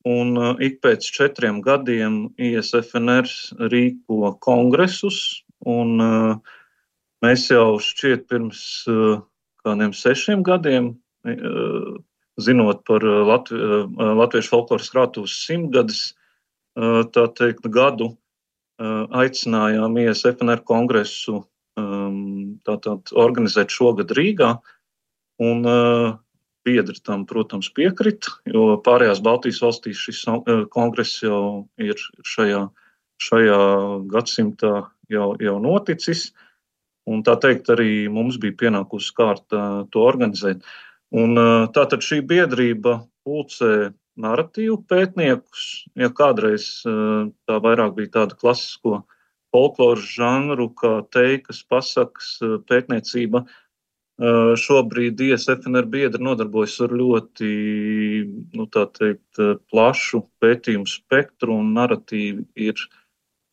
Un 0.04 0.36
uh, 0.36 0.50
ik 0.60 0.82
pēc 0.84 1.04
četriem 1.04 1.62
gadiem 1.64 2.26
ISFNR 2.36 3.28
rīko 3.72 4.34
kongresus, 4.44 5.43
Un, 5.68 5.94
uh, 6.00 6.56
mēs 7.24 7.48
jau 7.50 7.78
šķiet 7.80 8.26
pirms 8.28 8.60
uh, 8.90 9.22
kādiem 9.64 9.94
sešiem 9.96 10.44
gadiem, 10.44 10.92
uh, 11.28 11.94
zinot 12.40 12.82
par 12.88 13.04
Latvi, 13.04 13.58
Latviešu 13.94 14.50
folkloras 14.50 14.90
krātuves 14.90 15.36
simtgadus, 15.46 16.16
tā 16.74 17.22
teikt, 17.38 17.68
gadu, 17.70 18.08
aicinājām 19.14 19.94
ISFNR 20.02 20.64
kongresu 20.66 21.36
um, 21.78 22.56
tātad, 22.66 23.12
organizēt 23.14 23.70
šogad 23.70 24.10
Rīgā. 24.18 24.50
Un, 25.46 25.62
biedri 26.64 26.96
tam, 27.04 27.26
protams, 27.28 27.68
piekrita, 27.76 28.38
jo 28.48 28.74
pārējās 28.84 29.20
Baltijas 29.24 29.60
valstīs 29.62 30.00
šis 30.00 30.22
kongress 30.72 31.20
jau 31.22 31.68
ir 31.76 32.00
šajā, 32.24 32.62
šajā 33.20 33.58
gadsimtā 34.10 34.72
jau, 35.12 35.34
jau 35.40 35.56
noticis. 35.62 36.30
Un 37.04 37.20
tā 37.24 37.34
teikt, 37.40 37.68
arī 37.72 38.06
mums 38.08 38.38
bija 38.40 38.56
pienākusi 38.64 39.12
kārta 39.16 39.84
to 39.92 40.04
organizēt. 40.04 40.64
Un, 41.14 41.36
tātad 41.76 42.04
šī 42.04 42.22
biedrība 42.26 43.02
pulcē 43.26 43.92
narratīvu 44.20 44.78
pētniekus. 44.88 45.66
Ja 46.00 46.08
kādreiz 46.14 46.68
tā 46.84 47.58
vairāk 47.64 47.96
bija 47.98 48.14
tāda 48.20 48.38
klasisko 48.38 49.02
folkloras 49.54 50.06
žanru, 50.16 50.70
kā 50.74 50.96
teikas, 51.14 51.60
pasakas 51.70 52.38
pētniecība, 52.70 53.44
šobrīd 54.64 55.20
ISFNR 55.26 55.86
biedri 55.90 56.22
nodarbojas 56.22 56.76
ar 56.86 56.92
ļoti 56.94 57.52
nu, 58.54 58.66
teikt, 58.70 59.40
plašu 59.70 60.22
pētījumu 60.42 60.86
spektru 60.90 61.58
un 61.58 61.72
narratīvi 61.74 62.46
ir 62.68 62.78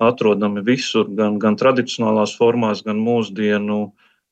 atrodami 0.02 0.64
visur, 0.66 1.10
gan, 1.18 1.38
gan 1.42 1.58
tradicionālās 1.60 2.34
formās, 2.40 2.82
gan 2.86 3.02
mūsdienu, 3.02 3.84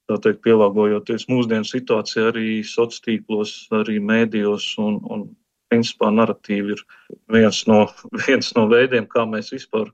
teikt, 0.10 0.42
pielāgojoties 0.46 1.28
mūsdienu 1.30 1.68
situācijai, 1.70 2.30
arī 2.32 2.48
sociālos 2.66 3.04
tīklos, 3.06 3.54
arī 3.78 4.00
mēdījos. 4.02 4.72
Un, 4.82 4.98
un, 5.14 5.28
principā, 5.70 6.10
narratīva 6.14 6.76
ir 6.76 6.84
viens 7.32 7.64
no, 7.70 7.84
viens 8.28 8.54
no 8.58 8.66
veidiem, 8.72 9.08
kā 9.10 9.26
mēs 9.30 9.54
vispār 9.56 9.92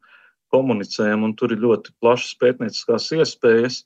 komunicējam, 0.53 1.25
un 1.27 1.35
tur 1.35 1.55
ir 1.55 1.63
ļoti 1.63 1.95
plašas 2.01 2.37
pētnieciskās 2.41 3.11
iespējas. 3.17 3.83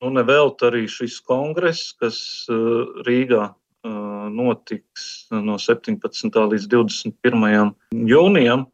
Nu, 0.00 0.10
Nevelti 0.16 0.66
arī 0.66 0.86
šis 0.88 1.18
kongress, 1.28 1.92
kas 2.00 2.18
uh, 2.50 3.02
Rīgā 3.06 3.50
uh, 3.50 4.28
notiks 4.32 5.28
no 5.30 5.58
17. 5.60 6.40
līdz 6.54 6.68
21. 6.72 7.74
jūnijam, 8.08 8.64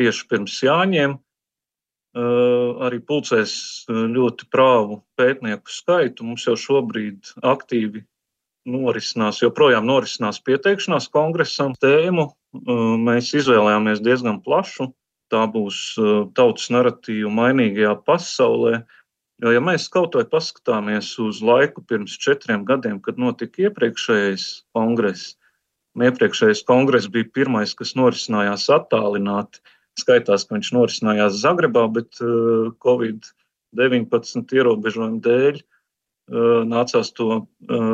tieši 0.00 0.26
pirms 0.30 0.56
Jāņiem, 0.64 1.18
arī 2.12 3.00
pulcēs 3.00 3.52
ļoti 3.88 4.48
prāvu 4.52 5.02
pētnieku 5.16 5.72
skaitu. 5.72 6.26
Mums 6.28 6.46
jau 6.46 6.56
šobrīd 6.60 7.32
aktīvi 7.40 8.04
norisinās, 8.68 9.40
joprojām 9.42 9.86
norisinās 9.88 10.40
pieteikšanās 10.44 11.08
kongresam. 11.12 11.74
Tēmu 11.80 12.28
mēs 13.02 13.32
izvēlējāmies 13.40 14.02
diezgan 14.04 14.42
plašu. 14.44 14.92
Tā 15.32 15.46
būs 15.48 15.94
tautas 16.36 16.68
narratīva 16.68 17.30
mainīgajā 17.32 17.94
pasaulē. 18.04 18.82
Jo, 19.42 19.54
ja 19.56 19.62
mēs 19.64 19.88
kaut 19.90 20.14
vai 20.14 20.26
paskatāmies 20.28 21.14
uz 21.18 21.40
laiku 21.42 21.82
pirms 21.82 22.18
četriem 22.20 22.66
gadiem, 22.68 23.00
kad 23.02 23.16
notika 23.18 23.64
iepriekšējais 23.64 24.44
kongress, 24.76 25.32
un 25.96 26.04
iepriekšējais 26.06 26.62
kongress 26.68 27.08
bija 27.10 27.26
pirmais, 27.34 27.72
kas 27.74 27.96
norisinājās 27.98 28.68
attālināti, 28.76 29.64
Skaitās, 30.00 30.46
ka 30.46 30.56
viņš 30.56 30.70
norisinājās 30.76 31.40
Zagrebā, 31.42 31.84
bet 31.92 32.20
uh, 32.24 32.70
Covid-19 32.84 34.56
ierobežojumu 34.56 35.20
dēļ 35.24 35.58
uh, 35.58 36.62
nācās 36.68 37.12
to 37.16 37.28
uh, 37.42 37.44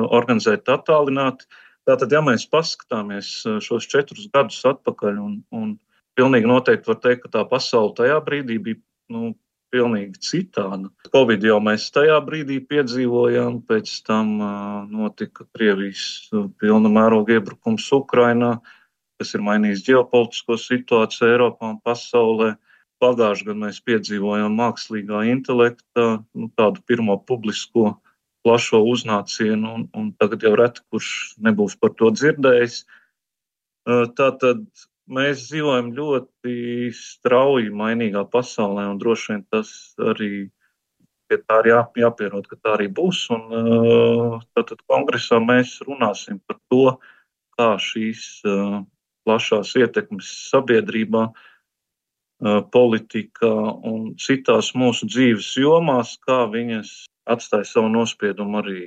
organizēt 0.06 0.70
attālināti. 0.70 1.48
Tātad, 1.88 2.12
ja 2.12 2.20
mēs 2.20 2.44
paskatāmies 2.52 3.32
šos 3.64 3.86
četrus 3.88 4.28
gadus 4.34 4.60
atpakaļ, 4.68 5.20
un, 5.24 5.36
un 5.56 5.70
pilnīgi 6.18 6.50
noteikti 6.50 6.90
var 6.90 6.98
teikt, 7.00 7.22
ka 7.24 7.30
tā 7.38 7.44
pasaule 7.48 7.94
tajā 7.96 8.18
brīdī 8.26 8.58
bija 8.60 8.80
nu, 9.14 9.32
pilnīgi 9.72 10.20
citāda. 10.24 10.88
Covid 11.12 11.44
jau 11.44 11.58
mēs 11.64 11.88
tajā 11.94 12.18
brīdī 12.24 12.58
piedzīvojām, 12.68 13.60
pēc 13.68 13.92
tam 14.06 14.34
uh, 14.40 14.50
notika 14.88 15.46
Krievijas 15.56 16.28
pilna 16.60 16.92
mēroga 16.92 17.38
iebrukums 17.38 17.88
Ukrainā. 17.96 18.58
Kas 19.18 19.34
ir 19.34 19.44
mainījis 19.44 19.84
ģeopolitisko 19.88 20.56
situāciju 20.62 21.30
Eiropā 21.32 21.72
un 21.74 21.78
pasaulē. 21.84 22.54
Pagājušajā 23.02 23.46
gadā 23.46 23.62
mēs 23.62 23.78
piedzīvojām 23.86 24.56
mākslīgā 24.58 25.22
intelekta 25.30 26.06
nu, 26.34 26.48
tādu 26.58 26.82
pirmo 26.86 27.14
publisko 27.30 27.92
plašo 28.46 28.80
uznācienu, 28.90 29.74
un, 29.74 29.84
un 29.94 30.12
tagad 30.18 30.42
jau 30.46 30.54
reti 30.58 30.82
kurš 30.90 31.10
nebūs 31.46 31.76
par 31.78 31.94
to 31.98 32.10
dzirdējis. 32.14 32.80
Tātad 34.18 34.64
mēs 35.08 35.46
dzīvojam 35.48 35.92
ļoti 35.96 36.90
strauji 36.94 37.70
mainīgā 37.74 38.24
pasaulē, 38.32 38.88
un 38.92 38.98
droši 39.00 39.34
vien 39.34 39.44
tas 39.52 39.70
arī 40.10 40.32
pie 41.28 41.38
tā 41.44 41.60
ir 41.62 41.70
jā, 41.72 41.80
jāpierod, 42.02 42.46
ka 42.48 42.58
tā 42.58 42.74
arī 42.78 42.88
būs. 42.98 43.26
Un, 43.34 44.42
tātad 44.56 44.82
kongresā 44.90 45.40
mēs 45.44 45.78
runāsim 45.86 46.40
par 46.48 46.58
to, 46.72 46.84
kā 47.58 47.74
šīs 47.82 48.24
plašās 49.28 49.74
ietekmes 49.76 50.30
sabiedrībā, 50.48 51.28
politikā 52.72 53.54
un 53.90 54.12
citās 54.22 54.70
mūsu 54.78 55.08
dzīves 55.10 55.50
jomās, 55.58 56.14
kā 56.22 56.44
viņas 56.52 56.92
atstāja 57.28 57.66
savu 57.66 57.90
nospiedumu 57.92 58.62
arī 58.62 58.82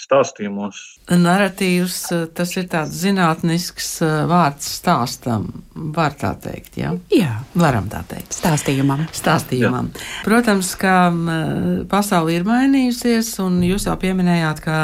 stāstījumos. 0.00 0.80
Narratīvs 1.08 1.98
tas 2.36 2.52
ir 2.58 2.66
tāds 2.72 2.96
zinātnisks 2.98 4.00
vārds 4.28 4.66
stāstam, 4.80 5.46
var 5.94 6.16
tā 6.18 6.32
teikt. 6.40 6.78
Ja? 6.80 6.92
Jā, 7.12 7.38
varam 7.56 7.86
tā 7.92 8.02
teikt. 8.08 8.34
Stāstījumam. 8.36 9.04
Stāstījumam. 9.14 9.90
Jā. 9.94 10.04
Protams, 10.26 10.72
ka 10.80 10.94
pasaule 11.90 12.34
ir 12.36 12.46
mainījusies, 12.48 13.30
un 13.44 13.60
jūs 13.64 13.86
jau 13.88 13.96
pieminējāt, 14.00 14.62
ka 14.64 14.78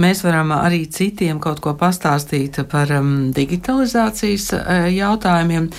mēs 0.00 0.24
varam 0.26 0.54
arī 0.56 0.84
citiem 0.90 1.40
kaut 1.42 1.62
ko 1.64 1.74
pastāstīt 1.78 2.62
par 2.70 2.90
digitalizācijas 3.36 4.50
jautājumiem, 4.94 5.70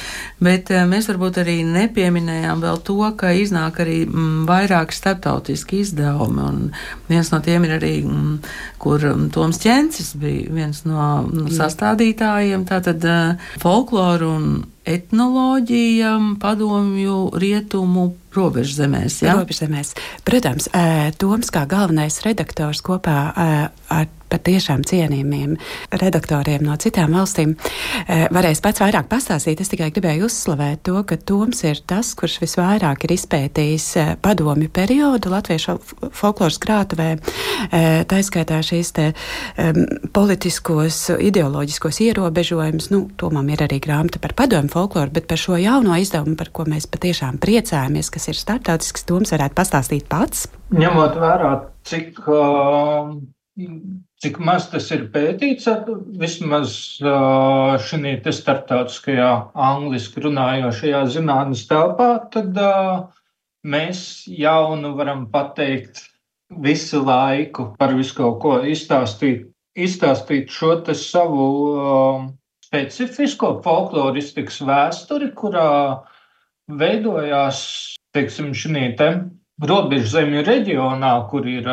bet 0.44 0.72
mēs 0.92 1.10
varbūt 1.12 1.42
arī 1.44 1.62
nepieminējām 1.68 2.64
vēl 2.64 2.82
to, 2.88 3.00
ka 3.20 3.34
iznāk 3.36 3.82
arī 3.84 4.04
vairāk 4.48 4.96
starptautiski 4.96 5.82
izdevumi, 5.86 6.46
un 6.46 6.64
viens 7.10 7.32
no 7.34 7.42
tiem 7.44 7.68
ir 7.68 7.78
arī 7.80 7.96
kur 8.82 9.06
um, 9.12 9.30
Toms 9.34 9.60
Čencis 9.62 10.14
bija 10.20 10.52
viens 10.54 10.84
no 10.86 11.26
sastādītājiem. 11.54 12.66
Tātad 12.70 13.06
uh, 13.06 13.52
folkloru 13.62 14.32
un 14.38 14.50
etnoloģija 14.86 16.16
padomju 16.42 17.20
rietumu 17.38 18.12
robežzemēs. 18.36 19.22
Ja? 19.26 19.36
Robežzemēs. 19.40 19.94
Protams, 20.28 20.70
Toms 21.22 21.52
kā 21.54 21.68
galvenais 21.70 22.22
redaktors 22.26 22.82
kopā 22.86 23.20
ar 23.36 24.10
patiešām 24.32 24.86
cienījumiem 24.88 25.58
redaktoriem 26.00 26.64
no 26.64 26.78
citām 26.80 27.12
valstīm 27.18 27.58
varēs 28.08 28.62
pats 28.64 28.80
vairāk 28.80 29.10
pastāstīt. 29.12 29.60
Es 29.60 29.72
tikai 29.74 29.90
gribēju 29.92 30.30
uzslavēt 30.30 30.86
to, 30.88 30.96
ka 31.08 31.18
Toms 31.20 31.66
ir 31.68 31.82
tas, 31.88 32.14
kurš 32.16 32.38
visvairāk 32.46 33.04
ir 33.04 33.16
izpētījis 33.18 33.88
padomju 34.24 34.72
periodu 34.72 35.34
latviešu 35.34 35.76
folkloras 36.16 36.62
krātuvē, 36.64 37.10
taiskaitā 38.08 38.62
šīs 38.64 38.94
te 38.96 39.10
politiskos, 40.16 41.02
ideoloģiskos 41.20 42.00
ierobežojumus. 42.08 42.88
Nu, 42.96 43.04
Tomam 43.20 43.52
ir 43.52 43.66
arī 43.68 43.82
grāmata 43.84 44.24
par 44.24 44.32
padomju 44.40 44.72
folkloru, 44.72 45.12
bet 45.20 45.28
par 45.28 45.44
šo 45.44 45.60
jauno 45.60 46.00
izdevumu, 46.00 46.38
par 46.40 46.54
ko 46.56 46.64
mēs 46.72 46.88
patiešām 46.88 47.42
priecājamies, 47.44 48.14
kas 48.22 48.30
ir 48.30 48.38
startautisks, 48.38 49.06
Toms 49.10 49.34
varētu 49.34 49.58
pastāstīt 49.58 50.06
pats. 50.10 50.46
Ņemot 50.78 51.16
vērā, 51.18 51.52
cik, 51.90 52.20
cik 54.22 54.36
maz 54.46 54.68
tas 54.70 54.90
ir 54.94 55.08
pētīts, 55.10 55.66
vismaz 56.22 56.76
šī 57.88 58.12
starptautiskajā 58.22 59.32
angliski 59.58 60.22
runājošajā 60.22 61.02
zinātnes 61.16 61.66
telpā, 61.72 62.12
tad 62.36 62.60
mēs 63.66 64.04
jaunu 64.30 64.94
varam 65.00 65.26
pateikt 65.34 66.04
visu 66.62 67.02
laiku 67.02 67.72
par 67.80 67.96
visu 67.98 68.20
kaut 68.20 68.38
ko 68.44 68.60
izstāstīt, 68.62 69.48
izstāstīt 69.74 70.54
šo 70.54 70.76
savu 70.94 71.48
specifisko 72.68 73.56
folkloristikas 73.66 74.62
vēsturi, 74.68 75.32
kurā 75.34 75.72
veidojās 76.70 77.98
teiksim, 78.16 78.52
šī 78.58 78.86
te 79.00 79.10
robežu 79.62 80.10
zemju 80.16 80.44
reģionā, 80.48 81.14
kur 81.32 81.48
ir 81.48 81.68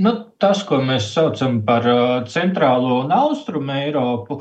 nu, 0.00 0.12
tas, 0.40 0.62
ko 0.68 0.80
mēs 0.84 1.12
saucam 1.14 1.60
par 1.66 1.86
centrālo 2.30 3.02
un 3.04 3.14
austrumu 3.14 3.76
Eiropu, 3.76 4.40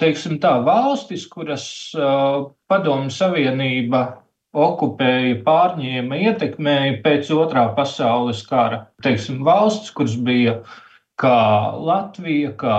teiksim 0.00 0.38
tā, 0.42 0.56
valstis, 0.66 1.26
kuras 1.30 1.64
padomu 2.70 3.12
savienība 3.12 4.04
okupēja, 4.52 5.40
pārņēma, 5.46 6.18
ietekmēja 6.28 6.96
pēc 7.04 7.30
otrā 7.32 7.66
pasaules 7.76 8.42
kara. 8.48 8.86
Teiksim, 9.04 9.40
valsts, 9.46 9.92
kuras 9.96 10.16
bija 10.16 10.58
kā 11.20 11.38
Latvija, 11.78 12.52
kā 12.60 12.78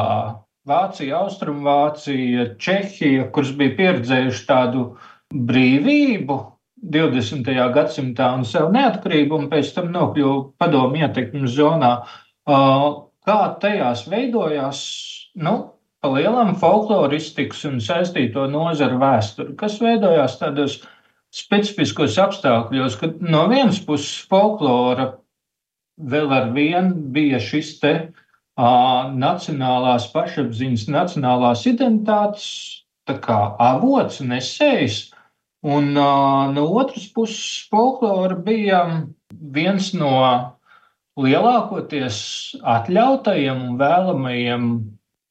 Vācija, 0.70 1.24
Austrumvācija, 1.26 2.54
Čehija, 2.62 3.26
kuras 3.36 3.52
bija 3.58 3.76
pieredzējuši 3.80 4.46
tādu 4.48 4.86
brīvību 5.34 6.38
20. 6.94 7.48
gadsimtā 7.74 8.30
un 8.38 8.44
savu 8.48 8.74
neatkarību, 8.76 9.38
un 9.40 9.50
pēc 9.52 9.72
tam 9.76 9.92
nokļuva 9.94 10.40
padomu 10.60 11.00
ietekmes 11.02 11.56
zonā. 11.56 11.94
Kā 13.24 13.38
tajās 13.64 14.04
veidojās, 14.12 14.82
nu, 15.40 15.54
lielam 16.04 16.56
folkloristikas 16.60 17.64
un 17.70 17.80
saistīto 17.84 18.46
nozaru 18.52 19.00
vēsturi, 19.00 19.56
kas 19.60 19.80
veidojās 19.82 20.36
tādos 20.42 20.82
specifiskos 21.34 22.20
apstākļos, 22.20 23.00
kad 23.00 23.24
no 23.24 23.48
vienas 23.50 23.80
puses 23.86 24.28
folklora 24.30 25.14
vēl 25.98 26.30
ar 26.36 26.52
vienu 26.54 27.00
bija 27.16 27.40
šis 27.42 27.78
te 27.80 27.94
nacionālās 28.60 30.12
pašapziņas, 30.14 30.88
nacionālās 30.92 31.66
identitātes 31.70 32.84
avots, 33.08 34.22
nesējs. 34.22 35.13
Un 35.64 35.94
no 35.96 36.64
otras 36.76 37.08
puses, 37.16 37.68
folklora 37.72 38.36
bija 38.36 38.82
viens 39.32 39.94
no 39.96 40.12
lielākoties 41.20 42.18
atļautajiem 42.68 43.62
un 43.70 43.78
vēlamajiem 43.80 44.68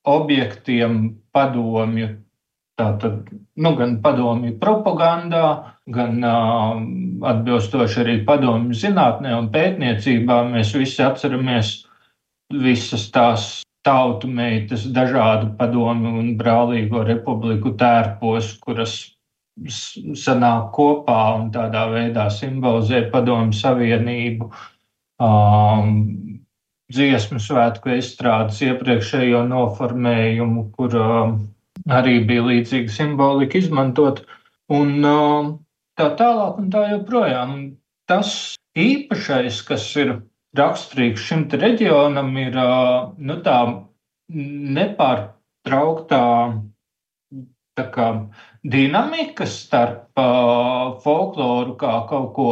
objektiem 0.08 0.98
padomju. 1.36 2.08
Tātad, 2.80 3.28
nu, 3.60 3.74
gan 3.76 3.98
padomju 4.02 4.54
propagandā, 4.58 5.76
gan 5.92 6.24
uh, 6.24 6.80
atbilstoši 7.28 8.00
arī 8.00 8.14
padomju 8.24 8.78
zinātnē 8.78 9.34
un 9.36 9.50
pētniecībā 9.52 10.38
mēs 10.48 10.72
visi 10.80 11.04
atceramies 11.04 11.74
visas 12.52 13.10
tās 13.12 13.50
tautu 13.84 14.30
meitas, 14.30 14.86
dažādu 14.94 15.52
padomu 15.58 16.16
un 16.20 16.32
brālīgo 16.38 17.02
republiku 17.04 17.74
tērpos, 17.76 18.54
kuras 18.62 19.11
sanāk 19.68 20.70
kopā 20.76 21.18
un 21.38 21.50
tādā 21.54 21.86
veidā 21.92 22.28
simbolizē 22.32 23.04
padomu 23.12 23.52
savienību. 23.56 24.48
Um, 25.22 25.90
dziesmu 26.92 27.40
svētku 27.40 27.94
izstrādes 27.96 28.60
iepriekšējo 28.64 29.44
noformējumu, 29.48 30.64
kur 30.76 30.96
um, 30.98 31.36
arī 31.88 32.18
bija 32.28 32.42
līdzīga 32.48 32.92
simbolika 32.92 33.60
izmantot, 33.60 34.24
un 34.72 34.98
um, 35.04 35.52
tā 36.00 36.10
tālāk 36.18 36.58
un 36.60 36.68
tā 36.72 36.82
joprojām. 36.90 37.54
Tas 38.10 38.56
īpašais, 38.76 39.62
kas 39.68 39.86
ir 40.00 40.16
raksturīgs 40.58 41.22
šim 41.28 41.46
reģionam, 41.52 42.34
ir 42.40 42.58
nu, 42.58 43.38
tā 43.46 43.58
nepārtrauktā 44.76 46.24
tā 47.78 47.84
kā, 47.94 48.08
dinamika 48.62 49.46
starp 49.46 50.18
uh, 50.18 50.98
folkloru 51.02 51.76
kā 51.80 51.92
kaut 52.08 52.32
ko 52.36 52.48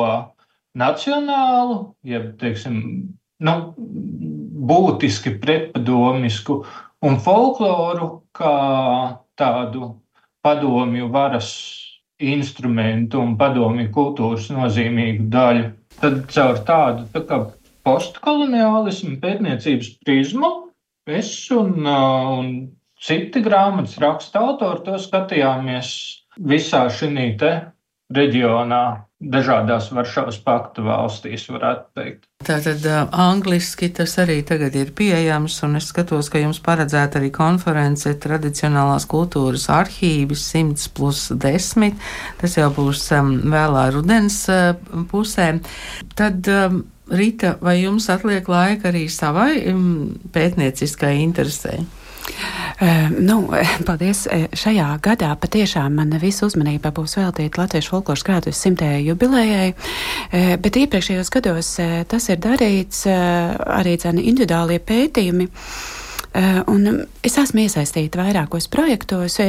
nacionālu, 0.79 1.81
jeb, 2.07 2.33
teiksim, 2.41 2.81
nu, 3.47 3.55
būtiski 4.71 5.37
pretpadomisku, 5.43 6.61
un 7.07 7.19
folkloru 7.23 8.11
kā 8.37 8.57
tādu 9.39 9.95
padomju 10.45 11.09
varas 11.13 11.51
instrumentu 12.21 13.21
un 13.23 13.37
padomju 13.41 13.89
kultūras 13.95 14.51
nozīmīgu 14.53 15.29
daļu. 15.33 15.71
Tad 16.01 16.21
caur 16.33 16.61
tādu 16.69 17.07
tā 17.13 17.39
postkoloniālismu 17.87 19.17
pētniecības 19.23 19.95
prizmu 20.05 20.51
es 21.11 21.33
un, 21.55 21.81
un 21.87 22.51
citi 23.01 23.43
grāmatas 23.45 23.99
raksta 24.03 24.43
autori 24.45 24.85
to 24.87 24.99
skatījāmies 25.01 25.93
visā 26.41 26.87
šī 26.93 27.13
reģionā. 28.11 28.83
dažādās 29.21 29.91
Varšavas 29.93 30.39
paktu 30.41 30.83
valstīs, 30.87 31.43
varētu 31.53 31.99
teikt. 31.99 32.23
Tātad 32.47 32.87
angliski 33.13 33.91
tas 33.93 34.15
arī 34.23 34.39
tagad 34.49 34.75
ir 34.81 34.95
pieejams, 34.97 35.59
un 35.67 35.77
es 35.77 35.91
skatos, 35.93 36.31
ka 36.33 36.41
jums 36.41 36.63
paredzēta 36.65 37.21
arī 37.21 37.29
konference 37.35 38.15
tradicionālās 38.25 39.05
kultūras 39.11 39.69
arhīvis 39.77 40.47
100 40.55 40.89
plus 40.97 41.27
10. 41.37 42.01
Tas 42.41 42.57
jau 42.57 42.71
būs 42.73 43.05
vēlā 43.13 43.85
rudens 43.93 44.41
pusē. 45.13 45.53
Tad, 46.17 46.51
Rita, 47.11 47.57
vai 47.61 47.81
jums 47.83 48.09
atliek 48.09 48.49
laika 48.49 48.89
arī 48.89 49.05
savai 49.13 49.67
pētnieciskai 50.33 51.19
interesei? 51.21 51.85
Uh, 52.81 53.11
nu, 53.21 53.43
paldies. 53.89 54.25
Šajā 54.57 54.87
gadā 55.05 55.31
patiešām 55.41 55.99
man 56.01 56.15
visa 56.23 56.47
uzmanība 56.49 56.93
būs 56.97 57.19
veltīta 57.21 57.63
Latvijas 57.63 57.91
folkloras 57.93 58.25
krātuves 58.27 58.61
simtajai 58.65 59.03
jubilejai, 59.09 59.71
uh, 59.75 60.55
bet 60.63 60.81
iepriekšējos 60.81 61.33
gados 61.35 61.75
uh, 61.83 62.01
tas 62.09 62.29
ir 62.33 62.41
darīts 62.41 63.07
arī 63.11 63.97
dzene 64.01 64.25
individuālie 64.25 64.81
pētījumi. 64.81 65.49
Un 66.71 66.85
es 67.27 67.35
esmu 67.43 67.65
iesaistīta 67.65 68.21
vairākos 68.21 68.69
projektos. 68.71 69.41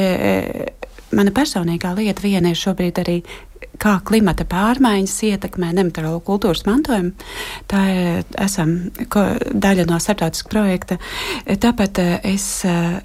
Mana 1.12 1.32
personīgā 1.34 1.92
lieta 1.98 2.24
viena 2.24 2.52
ir 2.52 2.58
šobrīd 2.58 3.00
arī 3.02 3.18
kā 3.82 3.96
klimata 4.06 4.46
pārmaiņas 4.48 5.14
ietekmē 5.28 5.72
nemateriālo 5.76 6.20
kultūras 6.24 6.64
mantojumu. 6.68 7.14
Tā 7.70 7.84
esam 8.42 8.76
daļa 9.06 9.86
no 9.88 9.98
starptautiskā 10.02 10.52
projekta. 10.52 10.98
Tāpat 11.46 12.02
eh, 12.02 12.12
es 12.34 12.46
eh, 12.68 13.00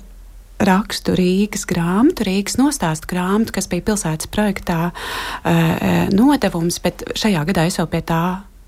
rakstu 0.57 1.15
Rīgas 1.17 1.67
grāmatu, 1.69 2.25
Rīgas 2.27 2.57
nostāstu 2.59 3.09
grāmatu, 3.13 3.55
kas 3.57 3.69
bija 3.71 3.85
pilsētas 3.89 4.29
projektā 4.33 4.91
eh, 4.91 6.07
nodevums, 6.13 6.81
bet 6.83 7.05
šajā 7.17 7.45
gadā 7.51 7.67
es 7.69 7.79
jau 7.79 7.87
pie 7.89 8.03
tā 8.05 8.23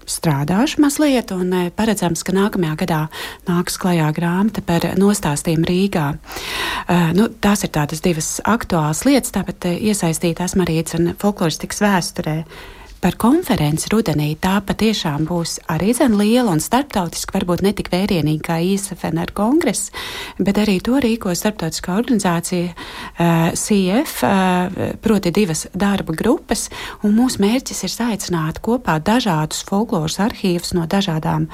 strādāšu 0.10 0.82
mazliet, 0.84 1.34
un 1.36 1.54
e, 1.54 1.62
paredzams, 1.76 2.24
ka 2.26 2.34
nākamajā 2.36 2.76
gadā 2.84 3.02
nāks 3.50 3.78
klajā 3.82 4.10
grāmata 4.16 4.64
par 4.66 4.86
nostāstiem 5.00 5.64
Rīgā. 5.68 6.08
Uh, 6.90 7.12
nu, 7.18 7.30
tās 7.44 7.64
ir 7.66 7.74
tādas 7.76 8.02
divas 8.06 8.32
aktuālas 8.50 9.06
lietas, 9.06 9.34
tāpat 9.36 9.70
e, 9.70 9.78
iesaistīt 9.92 10.42
esmu 10.44 10.66
arī 10.66 10.82
folkloristikas 11.22 11.84
vēsturē 11.86 12.38
par 13.02 13.16
konferenci 13.20 13.90
rudenī. 13.94 14.34
Tā 14.40 14.60
patiešām 14.66 15.26
būs 15.30 15.58
arī 15.72 15.94
zem 15.98 16.18
liela 16.20 16.52
un 16.54 16.62
starptautiski, 16.64 17.34
varbūt 17.36 17.64
ne 17.66 17.74
tik 17.76 17.92
vērienīga 17.94 18.46
kā 18.50 18.60
ISFN 18.74 19.22
ar 19.24 19.34
kongresu, 19.36 19.94
bet 20.40 20.60
arī 20.62 20.80
to 20.84 21.00
rīko 21.02 21.34
starptautiskā 21.36 21.96
organizācija 22.00 22.74
uh, 22.74 23.50
CF, 23.56 24.16
uh, 24.28 24.94
proti 25.04 25.34
divas 25.36 25.66
darba 25.74 26.16
grupas, 26.16 26.68
un 27.04 27.16
mūsu 27.18 27.44
mērķis 27.44 27.86
ir 27.88 27.96
saicināt 27.96 28.64
kopā 28.66 29.00
dažādus 29.04 29.64
folkloras 29.68 30.20
arhīvus 30.24 30.76
no 30.78 30.88
dažādām 30.90 31.50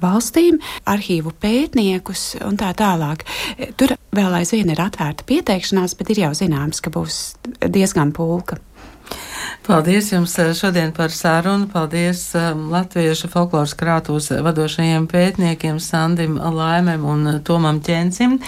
valstīm, 0.00 0.58
arhīvu 0.88 1.32
pētniekus 1.40 2.34
un 2.46 2.56
tā 2.60 2.72
tālāk. 2.76 3.26
Tur 3.76 3.94
vēl 4.16 4.40
aizvien 4.40 4.72
ir 4.72 4.80
atvērta 4.80 5.26
pieteikšanās, 5.28 5.96
bet 5.98 6.14
ir 6.14 6.24
jau 6.24 6.32
zināms, 6.36 6.80
ka 6.80 6.92
būs 6.94 7.20
diezgan 7.68 8.14
pulka. 8.16 8.60
Paldies 9.66 10.08
jums 10.10 10.32
eh, 10.38 10.54
šodien 10.56 10.90
par 10.96 11.12
sarunu. 11.14 11.68
Paldies 11.70 12.22
um, 12.34 12.70
Latviešu 12.72 13.28
folkloras 13.30 13.74
krātos 13.78 14.30
vadošajiem 14.32 15.04
pētniekiem 15.10 15.76
Sandim 15.78 16.38
Laimem 16.40 17.04
un 17.06 17.28
Tomam 17.46 17.78
Ķencim. 17.84 18.38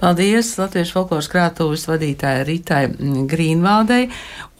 Paldies 0.00 0.50
Latviešu 0.60 0.98
folkloras 0.98 1.30
krātos 1.32 1.86
vadītāja 1.88 2.44
Ritai 2.48 2.82
Grīnvaldei. 3.30 4.10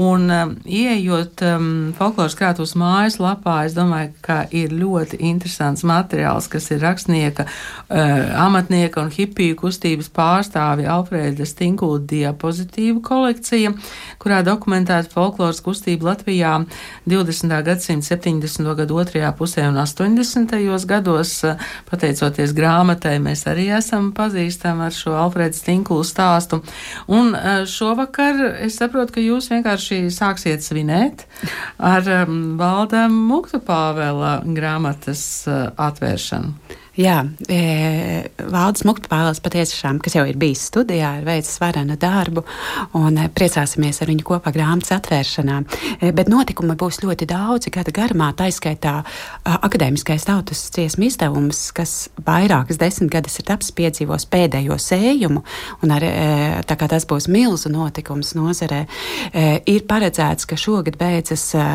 Un 0.00 0.28
ieejot 0.68 1.40
um, 1.48 1.68
folkloras 1.96 2.36
krātos 2.36 2.74
mājas 2.76 3.18
lapā, 3.20 3.58
es 3.66 3.76
domāju, 3.76 4.12
ka 4.24 4.42
ir 4.52 4.74
ļoti 4.76 5.20
interesants 5.24 5.84
materiāls, 5.88 6.50
kas 6.52 6.68
ir 6.74 6.82
rakstnieka, 6.84 7.46
amatnieka 7.88 9.00
un 9.00 9.08
hipiju 9.14 9.56
kustības 9.62 10.10
pārstāvi 10.12 10.84
Alfrēda 10.92 11.48
Stinkūda 11.48 12.04
diapozitīvu 12.12 13.00
kolekcija, 13.04 13.72
kurā 14.20 14.42
dokumentēta 14.44 15.08
folkloras 15.16 15.62
kustība 15.64 15.75
kustība 15.76 16.10
Latvijā 16.10 16.52
20. 17.06 17.52
gadsimta 17.66 18.16
70. 18.16 18.74
gadu 18.78 18.96
otrajā 18.96 19.32
pusē 19.36 19.68
un 19.68 19.76
80. 19.76 20.56
gados. 20.88 21.44
Pateicoties 21.90 22.54
grāmatai, 22.56 23.18
mēs 23.20 23.44
arī 23.50 23.68
esam 23.76 24.12
pazīstami 24.16 24.86
ar 24.88 24.96
šo 24.96 25.14
Alfrēdu 25.20 25.60
Stinkulu 25.60 26.06
stāstu. 26.06 26.62
Un 27.12 27.34
e, 27.36 27.66
šovakar 27.68 28.40
es 28.64 28.78
saprotu, 28.80 29.18
ka 29.18 29.24
jūs 29.24 29.50
vienkārši 29.52 30.06
sāksiet 30.14 30.64
svinēt 30.64 31.26
ar 31.78 32.08
um, 32.24 32.56
Valda 32.58 33.06
Muktu 33.12 33.60
Pāvela 33.60 34.40
grāmatas 34.46 35.22
uh, 35.50 35.68
atvēršanu. 35.76 36.84
Jā, 36.96 37.18
e, 37.52 38.24
Valdis 38.48 38.86
Muktpāls 38.88 39.42
patiešām, 39.44 39.98
kas 40.00 40.14
jau 40.16 40.22
ir 40.24 40.38
bijis 40.40 40.62
studijā, 40.70 41.10
ir 41.18 41.26
veicis 41.28 41.58
varenu 41.60 41.92
darbu 42.00 42.40
un 42.96 43.18
e, 43.20 43.26
priecāsimies 43.36 44.00
ar 44.00 44.08
viņu 44.08 44.24
kopā 44.24 44.52
grāmatas 44.54 44.94
atvēršanā. 44.96 45.58
E, 46.00 46.14
bet 46.16 46.30
notikumi 46.32 46.72
būs 46.80 47.02
ļoti 47.02 47.28
daudzi 47.28 47.72
gada 47.74 47.92
garumā, 47.92 48.30
tā 48.38 48.48
izskaitā 48.48 48.94
akadēmiskais 49.44 50.24
tautas 50.24 50.64
ciesmu 50.72 51.10
izdevums, 51.10 51.66
kas 51.76 52.08
vairākas 52.24 52.80
desmitgades 52.80 53.36
ir 53.42 53.48
taps 53.52 53.74
piedzīvos 53.76 54.24
pēdējo 54.32 54.80
sējumu, 54.80 55.44
un 55.84 55.96
ar, 55.98 56.08
e, 56.08 56.26
tā 56.64 56.80
kā 56.80 56.88
tas 56.88 57.04
būs 57.04 57.28
milzu 57.28 57.74
notikums 57.76 58.32
nozarē, 58.40 58.86
e, 59.34 59.46
ir 59.68 59.84
paredzēts, 59.84 60.48
ka 60.48 60.56
šogad 60.56 60.96
beidzas 60.96 61.50
e, 61.52 61.68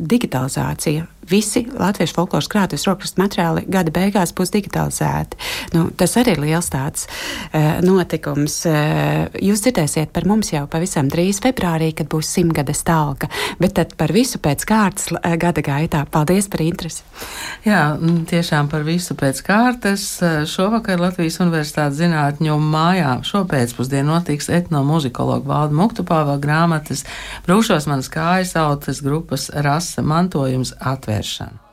digitalizācija 0.00 1.06
visi 1.30 1.62
latviešu 1.78 2.14
folkloras 2.14 2.48
krātuves 2.50 2.86
rokrakstu 2.88 3.20
materiāli 3.22 3.62
gada 3.70 3.92
beigās 3.94 4.32
būs 4.36 4.52
digitalizēti. 4.54 5.38
Nu, 5.74 5.86
tas 5.96 6.16
arī 6.18 6.34
ir 6.34 6.42
liels 6.42 6.70
tāds 6.72 7.06
uh, 7.06 7.78
notikums. 7.84 8.56
Uh, 8.66 9.28
jūs 9.38 9.62
dzirdēsiet 9.64 10.12
par 10.14 10.26
mums 10.28 10.52
jau 10.52 10.64
pavisam 10.70 11.10
drīz 11.12 11.42
februārī, 11.44 11.92
kad 11.96 12.10
būs 12.10 12.32
simtgades 12.34 12.82
talka, 12.86 13.30
bet 13.60 13.76
tad 13.78 13.94
par 14.00 14.12
visu 14.14 14.40
pēc 14.42 14.64
kārtas 14.66 15.10
uh, 15.12 15.36
gada 15.40 15.62
gaitā. 15.64 16.02
Paldies 16.10 16.50
par 16.50 16.64
interesi! 16.64 17.04
Jā, 17.66 17.84
tiešām 18.30 18.70
par 18.72 18.84
visu 18.86 19.14
pēc 19.18 19.42
kārtas. 19.46 20.06
Šovakar 20.50 21.00
Latvijas 21.02 21.38
Universitātes 21.42 22.00
zinātņu 22.00 22.56
mājā 22.64 23.18
šopēcpusdien 23.28 24.08
notiks 24.08 24.50
etnomuzikologu 24.50 25.50
valdu 25.50 25.78
Muktupāva 25.78 26.38
grāmatas 26.40 27.04
Brūšos 27.46 27.86
manas 27.90 28.10
kājas 28.12 28.56
autas 28.58 29.02
grupas 29.04 29.48
rasa 29.52 29.89
mantojums 29.98 30.74
atvērt 30.78 31.08
vēršanu. 31.10 31.69